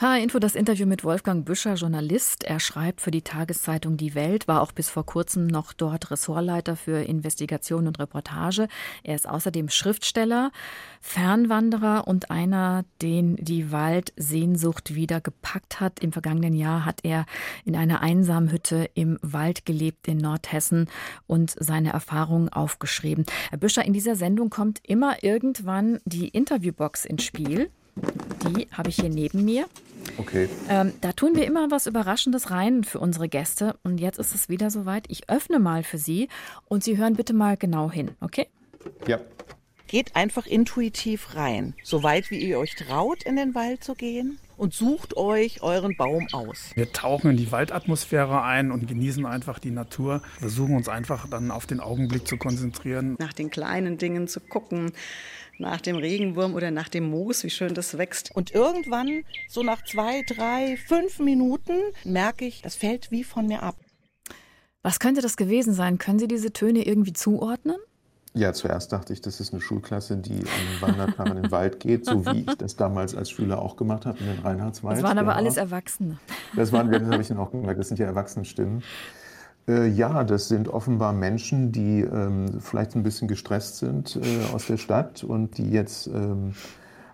H-Info, 0.01 0.39
das 0.39 0.55
Interview 0.55 0.87
mit 0.87 1.05
Wolfgang 1.05 1.45
Büscher, 1.45 1.75
Journalist. 1.75 2.45
Er 2.45 2.61
schreibt 2.61 3.01
für 3.01 3.11
die 3.11 3.23
Tageszeitung 3.23 3.97
Die 3.97 4.15
Welt, 4.15 4.49
war 4.49 4.63
auch 4.63 4.73
bis 4.73 4.91
vor 4.91 5.07
kurzem 5.07 5.47
noch 5.47 5.73
dort 5.73 6.11
Ressortleiter 6.11 6.77
für 6.77 7.03
Investigation 7.03 7.87
und 7.87 7.99
Reportage. 7.99 8.69
Er 9.03 9.15
ist 9.15 9.29
außerdem 9.29 9.69
Schriftsteller, 9.69 10.51
Fernwanderer 11.01 12.07
und 12.07 12.31
einer, 12.31 12.85
den 13.03 13.37
die 13.37 13.73
Waldsehnsucht 13.73 14.95
wieder 14.95 15.21
gepackt 15.21 15.81
hat. 15.81 16.01
Im 16.01 16.13
vergangenen 16.13 16.55
Jahr 16.55 16.85
hat 16.85 17.01
er 17.03 17.27
in 17.65 17.77
einer 17.77 18.01
einsamen 18.01 18.51
Hütte 18.51 18.91
im 18.95 19.19
Wald 19.23 19.65
gelebt 19.67 20.09
in 20.09 20.19
Nordhessen 20.19 20.89
und 21.27 21.55
seine 21.59 21.93
Erfahrungen 21.93 22.49
aufgeschrieben. 22.49 23.25
Herr 23.51 23.59
Büscher, 23.59 23.85
in 23.85 23.93
dieser 23.93 24.17
Sendung 24.17 24.51
kommt 24.51 24.81
immer 24.83 25.23
irgendwann 25.23 26.01
die 26.05 26.29
Interviewbox 26.29 27.05
ins 27.05 27.25
Spiel. 27.25 27.71
Die 28.47 28.69
habe 28.73 28.89
ich 28.89 28.97
hier 28.97 29.09
neben 29.09 29.45
mir. 29.45 29.67
Okay. 30.19 30.49
Ähm, 30.69 30.93
da 31.01 31.13
tun 31.13 31.35
wir 31.35 31.47
immer 31.47 31.71
was 31.71 31.87
Überraschendes 31.87 32.51
rein 32.51 32.85
für 32.85 32.99
unsere 32.99 33.29
Gäste. 33.29 33.77
Und 33.83 33.99
jetzt 33.99 34.19
ist 34.19 34.35
es 34.35 34.49
wieder 34.49 34.71
soweit. 34.71 35.05
Ich 35.09 35.29
öffne 35.29 35.59
mal 35.59 35.83
für 35.83 35.99
Sie 35.99 36.29
und 36.67 36.85
Sie 36.85 36.97
hören 36.97 37.15
bitte 37.15 37.33
mal 37.33 37.57
genau 37.57 37.91
hin, 37.91 38.11
okay? 38.21 38.49
Ja. 39.07 39.21
Geht 39.87 40.17
einfach 40.17 40.47
intuitiv 40.47 41.37
rein, 41.37 41.75
so 41.85 42.03
weit 42.03 42.31
wie 42.31 42.39
ihr 42.39 42.59
euch 42.59 42.75
traut, 42.75 43.23
in 43.23 43.37
den 43.37 43.55
Wald 43.55 43.85
zu 43.85 43.95
gehen 43.95 44.39
und 44.57 44.75
sucht 44.75 45.17
euch 45.17 45.63
euren 45.63 45.97
Baum 45.97 46.27
aus. 46.33 46.71
Wir 46.75 46.93
tauchen 46.93 47.33
in 47.33 47.37
die 47.37 47.51
Waldatmosphäre 47.51 48.43
ein 48.43 48.71
und 48.71 48.87
genießen 48.89 49.27
einfach 49.27 49.59
die 49.59 49.71
Natur. 49.71 50.23
Versuchen 50.39 50.77
uns 50.77 50.89
einfach 50.89 51.29
dann 51.29 51.51
auf 51.51 51.67
den 51.67 51.81
Augenblick 51.81 52.27
zu 52.27 52.37
konzentrieren. 52.37 53.17
Nach 53.19 53.33
den 53.33 53.51
kleinen 53.51 53.99
Dingen 53.99 54.29
zu 54.29 54.41
gucken, 54.41 54.93
nach 55.59 55.81
dem 55.81 55.97
Regenwurm 55.97 56.55
oder 56.55 56.71
nach 56.71 56.89
dem 56.89 57.11
Moos, 57.11 57.45
wie 57.45 57.51
schön 57.51 57.75
das 57.75 57.97
wächst. 57.99 58.35
Und 58.35 58.53
irgendwann, 58.53 59.25
so 59.49 59.63
nach 59.63 59.83
zwei, 59.85 60.23
drei, 60.23 60.77
fünf 60.77 61.19
Minuten, 61.19 61.79
merke 62.05 62.45
ich, 62.45 62.63
das 62.63 62.75
fällt 62.75 63.11
wie 63.11 63.25
von 63.25 63.47
mir 63.47 63.63
ab. 63.63 63.77
Was 64.83 65.01
könnte 65.01 65.23
das 65.23 65.37
gewesen 65.37 65.73
sein? 65.73 65.99
Können 65.99 66.19
Sie 66.19 66.29
diese 66.29 66.53
Töne 66.53 66.87
irgendwie 66.87 67.15
zuordnen? 67.15 67.77
Ja, 68.37 68.53
zuerst 68.53 68.93
dachte 68.93 69.13
ich, 69.13 69.21
das 69.21 69.39
ist 69.39 69.53
eine 69.53 69.63
Schulklasse, 69.63 70.17
die 70.17 70.43
Wandertag 70.81 71.29
in 71.29 71.37
den 71.37 71.53
Wald 71.53 71.79
geht, 71.79 72.05
so 72.05 72.27
wie 72.27 72.41
ich 72.41 72.59
das 72.59 72.75
damals 72.75 73.15
als 73.15 73.31
Schüler 73.31 73.63
auch 73.63 73.77
gemacht 73.77 74.07
habe 74.07 74.19
in 74.19 74.27
den 74.27 74.41
Reinhardswald. 74.41 74.97
Das 74.97 75.05
waren 75.05 75.19
aber 75.19 75.37
alles 75.37 75.57
Erwachsene. 75.57 76.19
Das 76.57 76.73
waren, 76.73 76.91
das 76.91 77.03
habe 77.05 77.23
ich 77.23 77.29
dann 77.29 77.39
auch 77.39 77.53
gemerkt, 77.53 77.79
das 77.79 77.87
sind 77.87 78.01
ja 78.01 78.07
Erwachsenenstimmen. 78.07 78.83
Äh, 79.69 79.87
ja, 79.87 80.25
das 80.25 80.49
sind 80.49 80.69
offenbar 80.69 81.13
Menschen, 81.13 81.71
die 81.71 82.01
ähm, 82.01 82.61
vielleicht 82.61 82.97
ein 82.97 83.05
bisschen 83.05 83.29
gestresst 83.29 83.77
sind 83.77 84.17
äh, 84.17 84.53
aus 84.53 84.67
der 84.67 84.79
Stadt 84.79 85.23
und 85.23 85.57
die 85.57 85.71
jetzt 85.71 86.09
ähm, 86.09 86.55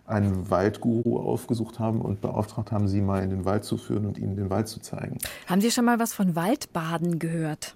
einen 0.07 0.51
Waldguru 0.51 1.19
aufgesucht 1.19 1.79
haben 1.79 2.01
und 2.01 2.23
beauftragt 2.23 2.73
haben, 2.73 2.89
sie 2.89 3.03
mal 3.03 3.23
in 3.23 3.29
den 3.29 3.45
Wald 3.45 3.65
zu 3.65 3.77
führen 3.77 4.07
und 4.07 4.17
ihnen 4.17 4.37
den 4.37 4.49
Wald 4.49 4.69
zu 4.69 4.81
zeigen. 4.81 5.19
Haben 5.47 5.61
Sie 5.61 5.71
schon 5.71 5.85
mal 5.85 5.99
was 5.99 6.15
von 6.15 6.35
Waldbaden 6.35 7.19
gehört? 7.19 7.75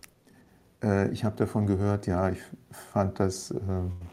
Äh, 0.85 1.11
ich 1.11 1.25
habe 1.25 1.37
davon 1.37 1.67
gehört, 1.67 2.07
ja, 2.07 2.29
ich 2.29 2.41
fand 2.93 3.19
das, 3.19 3.51
äh, 3.51 3.59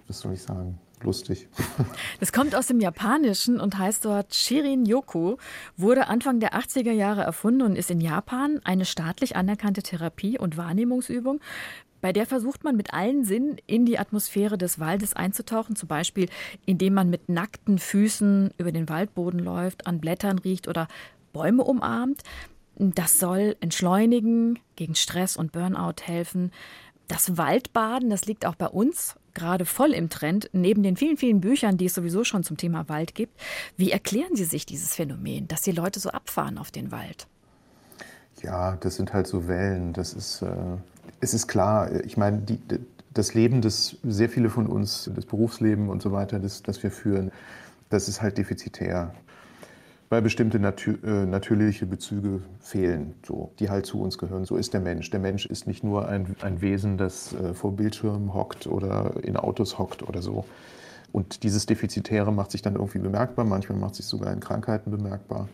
was 0.07 0.19
soll 0.19 0.33
ich 0.33 0.41
sagen, 0.41 0.79
lustig. 1.03 1.47
Das 2.19 2.31
kommt 2.31 2.55
aus 2.55 2.67
dem 2.67 2.79
Japanischen 2.79 3.59
und 3.59 3.77
heißt 3.77 4.05
dort 4.05 4.35
Shirin 4.35 4.85
Yoku, 4.85 5.37
wurde 5.75 6.07
Anfang 6.07 6.39
der 6.39 6.53
80er 6.53 6.91
Jahre 6.91 7.21
erfunden 7.23 7.63
und 7.63 7.75
ist 7.75 7.89
in 7.89 7.99
Japan 7.99 8.61
eine 8.63 8.85
staatlich 8.85 9.35
anerkannte 9.35 9.81
Therapie 9.81 10.37
und 10.37 10.55
Wahrnehmungsübung. 10.55 11.39
Bei 11.99 12.13
der 12.13 12.25
versucht 12.25 12.63
man 12.63 12.75
mit 12.75 12.93
allen 12.93 13.25
Sinnen 13.25 13.57
in 13.67 13.85
die 13.85 13.99
Atmosphäre 13.99 14.57
des 14.57 14.79
Waldes 14.79 15.15
einzutauchen, 15.15 15.75
zum 15.75 15.87
Beispiel 15.87 16.29
indem 16.65 16.93
man 16.95 17.09
mit 17.09 17.29
nackten 17.29 17.79
Füßen 17.79 18.51
über 18.57 18.71
den 18.71 18.89
Waldboden 18.89 19.39
läuft, 19.39 19.87
an 19.87 19.99
Blättern 19.99 20.39
riecht 20.39 20.67
oder 20.67 20.87
Bäume 21.33 21.63
umarmt. 21.63 22.21
Das 22.81 23.19
soll 23.19 23.55
entschleunigen, 23.61 24.57
gegen 24.75 24.95
Stress 24.95 25.37
und 25.37 25.51
Burnout 25.51 26.01
helfen. 26.03 26.51
Das 27.07 27.37
Waldbaden, 27.37 28.09
das 28.09 28.25
liegt 28.25 28.45
auch 28.45 28.55
bei 28.55 28.67
uns 28.67 29.15
gerade 29.33 29.65
voll 29.65 29.93
im 29.93 30.09
Trend, 30.09 30.49
neben 30.51 30.81
den 30.81 30.97
vielen, 30.97 31.15
vielen 31.15 31.41
Büchern, 31.41 31.77
die 31.77 31.85
es 31.85 31.93
sowieso 31.93 32.23
schon 32.23 32.43
zum 32.43 32.57
Thema 32.57 32.89
Wald 32.89 33.15
gibt. 33.15 33.39
Wie 33.77 33.91
erklären 33.91 34.35
Sie 34.35 34.43
sich 34.43 34.65
dieses 34.65 34.95
Phänomen, 34.95 35.47
dass 35.47 35.61
die 35.61 35.71
Leute 35.71 35.99
so 35.99 36.09
abfahren 36.09 36.57
auf 36.57 36.71
den 36.71 36.91
Wald? 36.91 37.27
Ja, 38.41 38.75
das 38.77 38.95
sind 38.95 39.13
halt 39.13 39.27
so 39.27 39.47
Wellen. 39.47 39.93
Das 39.93 40.13
ist, 40.13 40.41
äh, 40.41 40.51
es 41.19 41.33
ist 41.33 41.47
klar. 41.47 42.03
Ich 42.03 42.17
meine, 42.17 42.39
die, 42.39 42.59
das 43.13 43.33
Leben, 43.35 43.61
das 43.61 43.97
sehr 44.03 44.29
viele 44.29 44.49
von 44.49 44.65
uns, 44.65 45.09
das 45.15 45.25
Berufsleben 45.25 45.87
und 45.87 46.01
so 46.01 46.11
weiter, 46.11 46.39
das, 46.39 46.63
das 46.63 46.81
wir 46.81 46.91
führen, 46.91 47.31
das 47.89 48.07
ist 48.09 48.21
halt 48.21 48.37
defizitär 48.37 49.13
weil 50.11 50.21
bestimmte 50.21 50.59
natür 50.59 51.01
äh, 51.05 51.25
natürliche 51.25 51.85
Bezüge 51.85 52.41
fehlen, 52.59 53.15
so, 53.25 53.53
die 53.59 53.69
halt 53.69 53.85
zu 53.85 54.01
uns 54.01 54.17
gehören. 54.17 54.43
So 54.43 54.57
ist 54.57 54.73
der 54.73 54.81
Mensch. 54.81 55.09
Der 55.09 55.21
Mensch 55.21 55.45
ist 55.45 55.67
nicht 55.67 55.85
nur 55.85 56.09
ein, 56.09 56.35
ein 56.41 56.59
Wesen, 56.59 56.97
das 56.97 57.33
äh, 57.33 57.53
vor 57.53 57.77
Bildschirmen 57.77 58.33
hockt 58.33 58.67
oder 58.67 59.13
in 59.23 59.37
Autos 59.37 59.79
hockt 59.79 60.03
oder 60.03 60.21
so. 60.21 60.43
Und 61.13 61.43
dieses 61.43 61.65
Defizitäre 61.65 62.33
macht 62.33 62.51
sich 62.51 62.61
dann 62.61 62.75
irgendwie 62.75 62.99
bemerkbar, 62.99 63.45
manchmal 63.45 63.77
macht 63.77 63.95
sich 63.95 64.05
sogar 64.05 64.33
in 64.33 64.41
Krankheiten 64.41 64.91
bemerkbar. 64.91 65.47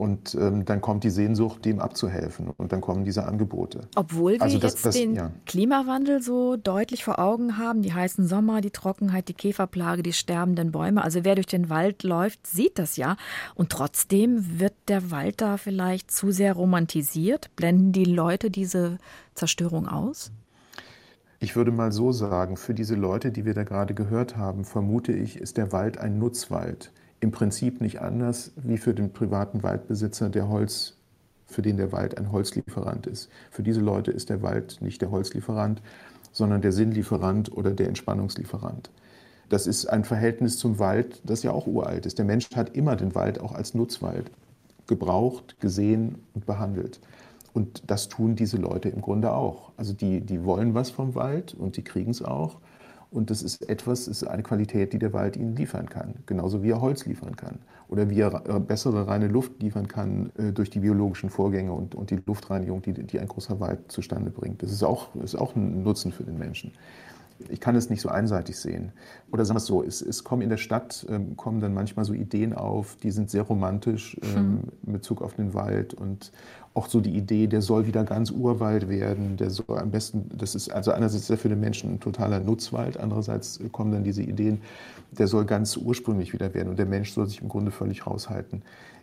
Und 0.00 0.34
ähm, 0.34 0.64
dann 0.64 0.80
kommt 0.80 1.04
die 1.04 1.10
Sehnsucht, 1.10 1.62
dem 1.66 1.78
abzuhelfen. 1.78 2.48
Und 2.56 2.72
dann 2.72 2.80
kommen 2.80 3.04
diese 3.04 3.26
Angebote. 3.26 3.82
Obwohl 3.96 4.32
wir 4.32 4.40
also 4.42 4.58
das, 4.58 4.72
jetzt 4.72 4.86
das, 4.86 4.94
den 4.94 5.14
ja. 5.14 5.30
Klimawandel 5.44 6.22
so 6.22 6.56
deutlich 6.56 7.04
vor 7.04 7.18
Augen 7.18 7.58
haben, 7.58 7.82
die 7.82 7.92
heißen 7.92 8.26
Sommer, 8.26 8.62
die 8.62 8.70
Trockenheit, 8.70 9.28
die 9.28 9.34
Käferplage, 9.34 10.02
die 10.02 10.14
sterbenden 10.14 10.72
Bäume. 10.72 11.04
Also 11.04 11.22
wer 11.22 11.34
durch 11.34 11.48
den 11.48 11.68
Wald 11.68 12.02
läuft, 12.02 12.46
sieht 12.46 12.78
das 12.78 12.96
ja. 12.96 13.18
Und 13.54 13.68
trotzdem 13.72 14.58
wird 14.58 14.72
der 14.88 15.10
Wald 15.10 15.42
da 15.42 15.58
vielleicht 15.58 16.10
zu 16.10 16.30
sehr 16.30 16.54
romantisiert. 16.54 17.54
Blenden 17.54 17.92
die 17.92 18.06
Leute 18.06 18.50
diese 18.50 18.96
Zerstörung 19.34 19.86
aus? 19.86 20.32
Ich 21.40 21.56
würde 21.56 21.72
mal 21.72 21.92
so 21.92 22.10
sagen, 22.10 22.56
für 22.56 22.72
diese 22.72 22.94
Leute, 22.94 23.32
die 23.32 23.44
wir 23.44 23.52
da 23.52 23.64
gerade 23.64 23.92
gehört 23.92 24.38
haben, 24.38 24.64
vermute 24.64 25.12
ich, 25.12 25.36
ist 25.36 25.58
der 25.58 25.72
Wald 25.72 25.98
ein 25.98 26.18
Nutzwald 26.18 26.90
im 27.20 27.30
Prinzip 27.30 27.80
nicht 27.80 28.00
anders 28.00 28.52
wie 28.56 28.78
für 28.78 28.94
den 28.94 29.12
privaten 29.12 29.62
Waldbesitzer, 29.62 30.30
der 30.30 30.48
Holz, 30.48 30.96
für 31.46 31.62
den 31.62 31.76
der 31.76 31.92
Wald 31.92 32.16
ein 32.18 32.32
Holzlieferant 32.32 33.06
ist. 33.06 33.28
Für 33.50 33.62
diese 33.62 33.80
Leute 33.80 34.10
ist 34.10 34.30
der 34.30 34.42
Wald 34.42 34.78
nicht 34.80 35.02
der 35.02 35.10
Holzlieferant, 35.10 35.82
sondern 36.32 36.62
der 36.62 36.72
Sinnlieferant 36.72 37.52
oder 37.52 37.72
der 37.72 37.88
Entspannungslieferant. 37.88 38.90
Das 39.48 39.66
ist 39.66 39.86
ein 39.86 40.04
Verhältnis 40.04 40.58
zum 40.58 40.78
Wald, 40.78 41.20
das 41.24 41.42
ja 41.42 41.50
auch 41.50 41.66
uralt 41.66 42.06
ist. 42.06 42.18
Der 42.18 42.24
Mensch 42.24 42.48
hat 42.54 42.76
immer 42.76 42.94
den 42.96 43.14
Wald 43.14 43.40
auch 43.40 43.52
als 43.52 43.74
Nutzwald 43.74 44.30
gebraucht, 44.86 45.58
gesehen 45.60 46.20
und 46.34 46.46
behandelt. 46.46 47.00
Und 47.52 47.82
das 47.90 48.08
tun 48.08 48.36
diese 48.36 48.58
Leute 48.58 48.88
im 48.88 49.00
Grunde 49.00 49.32
auch. 49.32 49.72
Also 49.76 49.92
die, 49.92 50.20
die 50.20 50.44
wollen 50.44 50.74
was 50.74 50.90
vom 50.90 51.16
Wald 51.16 51.52
und 51.52 51.76
die 51.76 51.82
kriegen 51.82 52.12
es 52.12 52.22
auch. 52.22 52.58
Und 53.10 53.30
das 53.30 53.42
ist 53.42 53.68
etwas, 53.68 54.06
ist 54.06 54.24
eine 54.24 54.42
Qualität, 54.42 54.92
die 54.92 54.98
der 54.98 55.12
Wald 55.12 55.36
ihnen 55.36 55.56
liefern 55.56 55.88
kann. 55.88 56.14
Genauso 56.26 56.62
wie 56.62 56.70
er 56.70 56.80
Holz 56.80 57.06
liefern 57.06 57.34
kann. 57.34 57.58
Oder 57.88 58.08
wie 58.08 58.20
er 58.20 58.42
äh, 58.48 58.60
bessere 58.60 59.08
reine 59.08 59.26
Luft 59.26 59.60
liefern 59.60 59.88
kann 59.88 60.30
äh, 60.38 60.52
durch 60.52 60.70
die 60.70 60.78
biologischen 60.78 61.28
Vorgänge 61.28 61.72
und, 61.72 61.96
und 61.96 62.10
die 62.10 62.20
Luftreinigung, 62.24 62.82
die, 62.82 62.92
die 62.92 63.18
ein 63.18 63.26
großer 63.26 63.58
Wald 63.58 63.90
zustande 63.90 64.30
bringt. 64.30 64.62
Das 64.62 64.70
ist 64.70 64.84
auch, 64.84 65.14
ist 65.16 65.34
auch 65.34 65.56
ein 65.56 65.82
Nutzen 65.82 66.12
für 66.12 66.22
den 66.22 66.38
Menschen 66.38 66.72
ich 67.48 67.60
kann 67.60 67.74
es 67.76 67.90
nicht 67.90 68.02
so 68.02 68.08
einseitig 68.08 68.58
sehen. 68.58 68.92
Oder 69.30 69.44
sagen 69.44 69.56
wir 69.56 69.60
es 69.60 69.66
so, 69.66 69.82
es, 69.82 70.02
es 70.02 70.24
kommen 70.24 70.42
in 70.42 70.50
der 70.50 70.56
Stadt, 70.56 71.06
ähm, 71.08 71.36
kommen 71.36 71.60
dann 71.60 71.72
manchmal 71.72 72.04
so 72.04 72.12
Ideen 72.12 72.52
auf, 72.52 72.96
die 72.96 73.10
sind 73.10 73.30
sehr 73.30 73.42
romantisch 73.42 74.18
ähm, 74.22 74.34
hm. 74.34 74.60
in 74.86 74.92
Bezug 74.92 75.22
auf 75.22 75.34
den 75.34 75.54
Wald 75.54 75.94
und 75.94 76.32
auch 76.74 76.88
so 76.88 77.00
die 77.00 77.16
Idee, 77.16 77.46
der 77.46 77.62
soll 77.62 77.86
wieder 77.86 78.04
ganz 78.04 78.30
Urwald 78.30 78.88
werden, 78.88 79.36
der 79.36 79.50
soll 79.50 79.78
am 79.78 79.90
besten, 79.90 80.30
das 80.32 80.54
ist 80.54 80.70
also 80.70 80.92
einerseits 80.92 81.26
sehr 81.26 81.38
für 81.38 81.48
den 81.48 81.60
Menschen 81.60 81.94
ein 81.94 82.00
totaler 82.00 82.40
Nutzwald, 82.40 82.98
andererseits 82.98 83.58
kommen 83.72 83.90
dann 83.92 84.04
diese 84.04 84.22
Ideen, 84.22 84.62
der 85.10 85.26
soll 85.26 85.44
ganz 85.44 85.76
ursprünglich 85.76 86.32
wieder 86.32 86.54
werden 86.54 86.68
und 86.68 86.78
der 86.78 86.86
Mensch 86.86 87.12
soll 87.12 87.26
sich 87.26 87.42
im 87.42 87.48
Grunde 87.48 87.72
völlig 87.72 88.06
raushalten. 88.06 88.62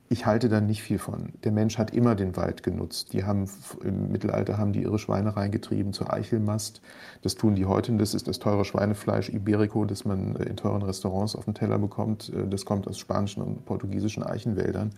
Ich 0.09 0.25
halte 0.25 0.47
da 0.47 0.61
nicht 0.61 0.83
viel 0.83 0.99
von. 0.99 1.33
Der 1.43 1.51
Mensch 1.51 1.77
hat 1.77 1.93
immer 1.93 2.15
den 2.15 2.37
Wald 2.37 2.63
genutzt. 2.63 3.11
Die 3.11 3.25
haben 3.25 3.49
im 3.83 4.09
Mittelalter 4.09 4.57
haben 4.57 4.71
die 4.71 4.83
ihre 4.83 4.99
Schweine 4.99 5.35
reingetrieben 5.35 5.91
zur 5.91 6.13
Eichelmast. 6.13 6.81
Das 7.23 7.35
tun 7.35 7.55
die 7.55 7.65
heute. 7.65 7.91
Das 7.97 8.13
ist 8.13 8.29
das 8.29 8.39
teure 8.39 8.63
Schweinefleisch 8.63 9.27
Iberico, 9.27 9.83
das 9.83 10.05
man 10.05 10.37
in 10.37 10.55
teuren 10.55 10.81
Restaurants 10.81 11.35
auf 11.35 11.43
dem 11.43 11.55
Teller 11.55 11.77
bekommt. 11.77 12.31
Das 12.49 12.63
kommt 12.63 12.87
aus 12.87 12.97
spanischen 12.97 13.43
und 13.43 13.65
portugiesischen 13.65 14.23
Eichenwäldern 14.23 14.91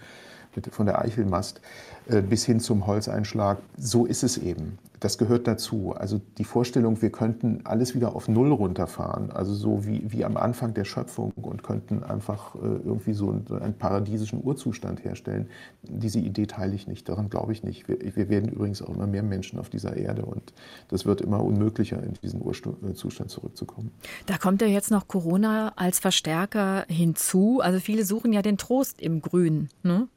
von 0.72 0.86
der 0.86 1.00
Eichelmast 1.02 1.62
äh, 2.08 2.22
bis 2.22 2.45
hin 2.45 2.60
zum 2.60 2.88
Holzeinschlag. 2.88 3.60
So 3.78 4.06
ist 4.06 4.24
es 4.24 4.38
eben. 4.38 4.80
Das 5.00 5.17
gehört 5.17 5.48
dazu. 5.48 5.93
Also 5.95 6.19
die 6.38 6.43
Vorstellung, 6.43 7.02
wir 7.02 7.12
könnten 7.12 7.62
alles 7.63 7.95
wieder 7.95 8.15
auf 8.15 8.28
Null 8.28 8.52
runterfahren, 8.52 9.32
also 9.32 9.54
so 9.54 9.86
wie, 9.86 10.04
wie 10.12 10.26
am 10.26 10.36
Anfang 10.36 10.74
der 10.74 10.84
Schöpfung 10.84 11.32
und 11.36 11.63
könnten 11.63 12.04
einfach 12.04 12.56
äh, 12.56 12.60
irgendwie 12.60 13.13
so 13.13 13.30
einen, 13.30 13.74
paradiesischen 13.78 14.43
Urzustand 14.43 15.04
herstellen. 15.04 15.48
Diese 15.84 16.19
Idee 16.19 16.48
teile 16.48 16.76
ich 16.76 16.88
nicht, 16.88 17.08
daran 17.08 17.30
glaube 17.30 17.54
ich 17.54 17.63
nicht. 17.63 17.88
Wir, 17.88 17.98
wir, 18.15 18.30
werden 18.30 18.50
übrigens 18.50 18.82
auch 18.82 18.89
immer 18.89 19.08
mehr 19.08 19.24
Menschen 19.24 19.60
auf 19.60 19.69
dieser 19.69 19.95
Erde 19.95 20.24
und 20.24 20.54
das 20.89 21.06
wird 21.06 21.22
immer 21.22 21.43
unmöglicher, 21.43 22.02
in 22.04 22.13
diesen 22.22 22.41
Urzustand 22.41 23.30
zurückzukommen. 23.30 23.91
Da 24.26 24.38
kommt 24.38 24.62
ja 24.62 24.67
jetzt 24.67 24.91
noch 24.91 25.08
Corona 25.08 25.74
als 25.76 26.00
Verstärker 26.00 26.86
hinzu. 26.89 27.62
Also 27.62 27.80
viele 27.80 28.04
suchen 28.04 28.34
ja 28.34 28.41
den 28.41 28.58
Trost 28.58 29.02
im 29.02 29.22
Grün. 29.22 29.69
Ne? 29.84 30.08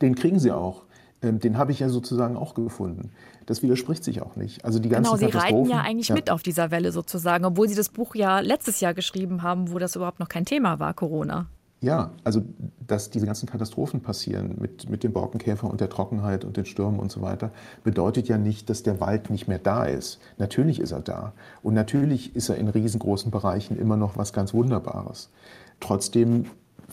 Den 0.00 0.14
kriegen 0.14 0.38
sie 0.38 0.52
auch. 0.52 0.84
Ähm, 1.22 1.38
den 1.38 1.56
habe 1.56 1.72
ich 1.72 1.80
ja 1.80 1.88
sozusagen 1.88 2.36
auch 2.36 2.54
gefunden. 2.54 3.10
Das 3.46 3.62
widerspricht 3.62 4.04
sich 4.04 4.22
auch 4.22 4.36
nicht. 4.36 4.64
Also 4.64 4.78
die 4.78 4.88
ganzen 4.88 5.16
genau, 5.16 5.30
Sie 5.30 5.36
reiten 5.36 5.66
ja 5.66 5.80
eigentlich 5.80 6.08
ja. 6.08 6.14
mit 6.14 6.30
auf 6.30 6.42
dieser 6.42 6.70
Welle 6.70 6.92
sozusagen, 6.92 7.44
obwohl 7.44 7.68
Sie 7.68 7.74
das 7.74 7.88
Buch 7.88 8.14
ja 8.14 8.40
letztes 8.40 8.80
Jahr 8.80 8.94
geschrieben 8.94 9.42
haben, 9.42 9.72
wo 9.72 9.78
das 9.78 9.96
überhaupt 9.96 10.20
noch 10.20 10.28
kein 10.28 10.44
Thema 10.44 10.78
war, 10.78 10.94
Corona. 10.94 11.46
Ja, 11.82 12.12
also 12.22 12.42
dass 12.86 13.10
diese 13.10 13.26
ganzen 13.26 13.48
Katastrophen 13.48 14.02
passieren 14.02 14.56
mit, 14.60 14.88
mit 14.88 15.02
dem 15.02 15.12
Borkenkäfer 15.12 15.68
und 15.68 15.80
der 15.80 15.88
Trockenheit 15.88 16.44
und 16.44 16.56
den 16.56 16.64
Stürmen 16.64 17.00
und 17.00 17.10
so 17.10 17.22
weiter, 17.22 17.50
bedeutet 17.82 18.28
ja 18.28 18.38
nicht, 18.38 18.70
dass 18.70 18.84
der 18.84 19.00
Wald 19.00 19.30
nicht 19.30 19.48
mehr 19.48 19.58
da 19.58 19.84
ist. 19.84 20.20
Natürlich 20.38 20.78
ist 20.78 20.92
er 20.92 21.00
da. 21.00 21.32
Und 21.60 21.74
natürlich 21.74 22.36
ist 22.36 22.48
er 22.48 22.56
in 22.56 22.68
riesengroßen 22.68 23.32
Bereichen 23.32 23.76
immer 23.76 23.96
noch 23.96 24.16
was 24.16 24.32
ganz 24.32 24.54
Wunderbares. 24.54 25.30
Trotzdem 25.80 26.44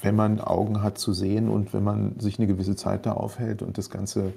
wenn 0.01 0.15
man 0.15 0.39
Augen 0.39 0.81
hat 0.83 0.97
zu 0.97 1.13
sehen 1.13 1.49
und 1.49 1.73
wenn 1.73 1.83
man 1.83 2.19
sich 2.19 2.39
eine 2.39 2.47
gewisse 2.47 2.75
Zeit 2.75 3.05
da 3.05 3.13
aufhält 3.13 3.61
und 3.61 3.77
das 3.77 3.89
Ganze, 3.89 4.33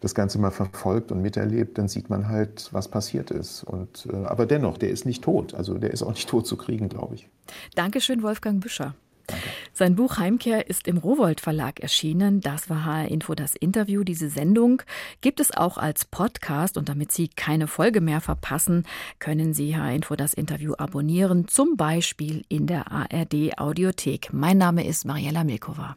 das 0.00 0.14
Ganze 0.14 0.38
mal 0.38 0.50
verfolgt 0.50 1.12
und 1.12 1.22
miterlebt, 1.22 1.78
dann 1.78 1.88
sieht 1.88 2.10
man 2.10 2.28
halt, 2.28 2.68
was 2.72 2.88
passiert 2.88 3.30
ist. 3.30 3.64
Und, 3.64 4.08
äh, 4.12 4.24
aber 4.26 4.46
dennoch, 4.46 4.78
der 4.78 4.90
ist 4.90 5.06
nicht 5.06 5.22
tot. 5.24 5.54
Also 5.54 5.78
der 5.78 5.90
ist 5.90 6.02
auch 6.02 6.12
nicht 6.12 6.28
tot 6.28 6.46
zu 6.46 6.56
kriegen, 6.56 6.88
glaube 6.88 7.14
ich. 7.16 7.28
Dankeschön, 7.74 8.22
Wolfgang 8.22 8.60
Büscher. 8.60 8.94
Sein 9.72 9.96
Buch 9.96 10.18
Heimkehr 10.18 10.68
ist 10.68 10.86
im 10.86 10.98
Rowold 10.98 11.40
Verlag 11.40 11.80
erschienen. 11.80 12.40
Das 12.40 12.68
war 12.68 12.84
HR 12.84 13.08
Info 13.08 13.34
das 13.34 13.54
Interview. 13.54 14.04
Diese 14.04 14.28
Sendung 14.28 14.82
gibt 15.20 15.40
es 15.40 15.56
auch 15.56 15.78
als 15.78 16.04
Podcast 16.04 16.76
und 16.76 16.88
damit 16.88 17.12
Sie 17.12 17.28
keine 17.28 17.66
Folge 17.66 18.00
mehr 18.00 18.20
verpassen, 18.20 18.84
können 19.18 19.54
Sie 19.54 19.76
HR 19.76 19.94
Info 19.94 20.16
das 20.16 20.34
Interview 20.34 20.74
abonnieren, 20.76 21.48
zum 21.48 21.76
Beispiel 21.76 22.44
in 22.48 22.66
der 22.66 22.92
ARD 22.92 23.58
Audiothek. 23.58 24.32
Mein 24.32 24.58
Name 24.58 24.86
ist 24.86 25.04
Mariella 25.04 25.44
Milkova. 25.44 25.96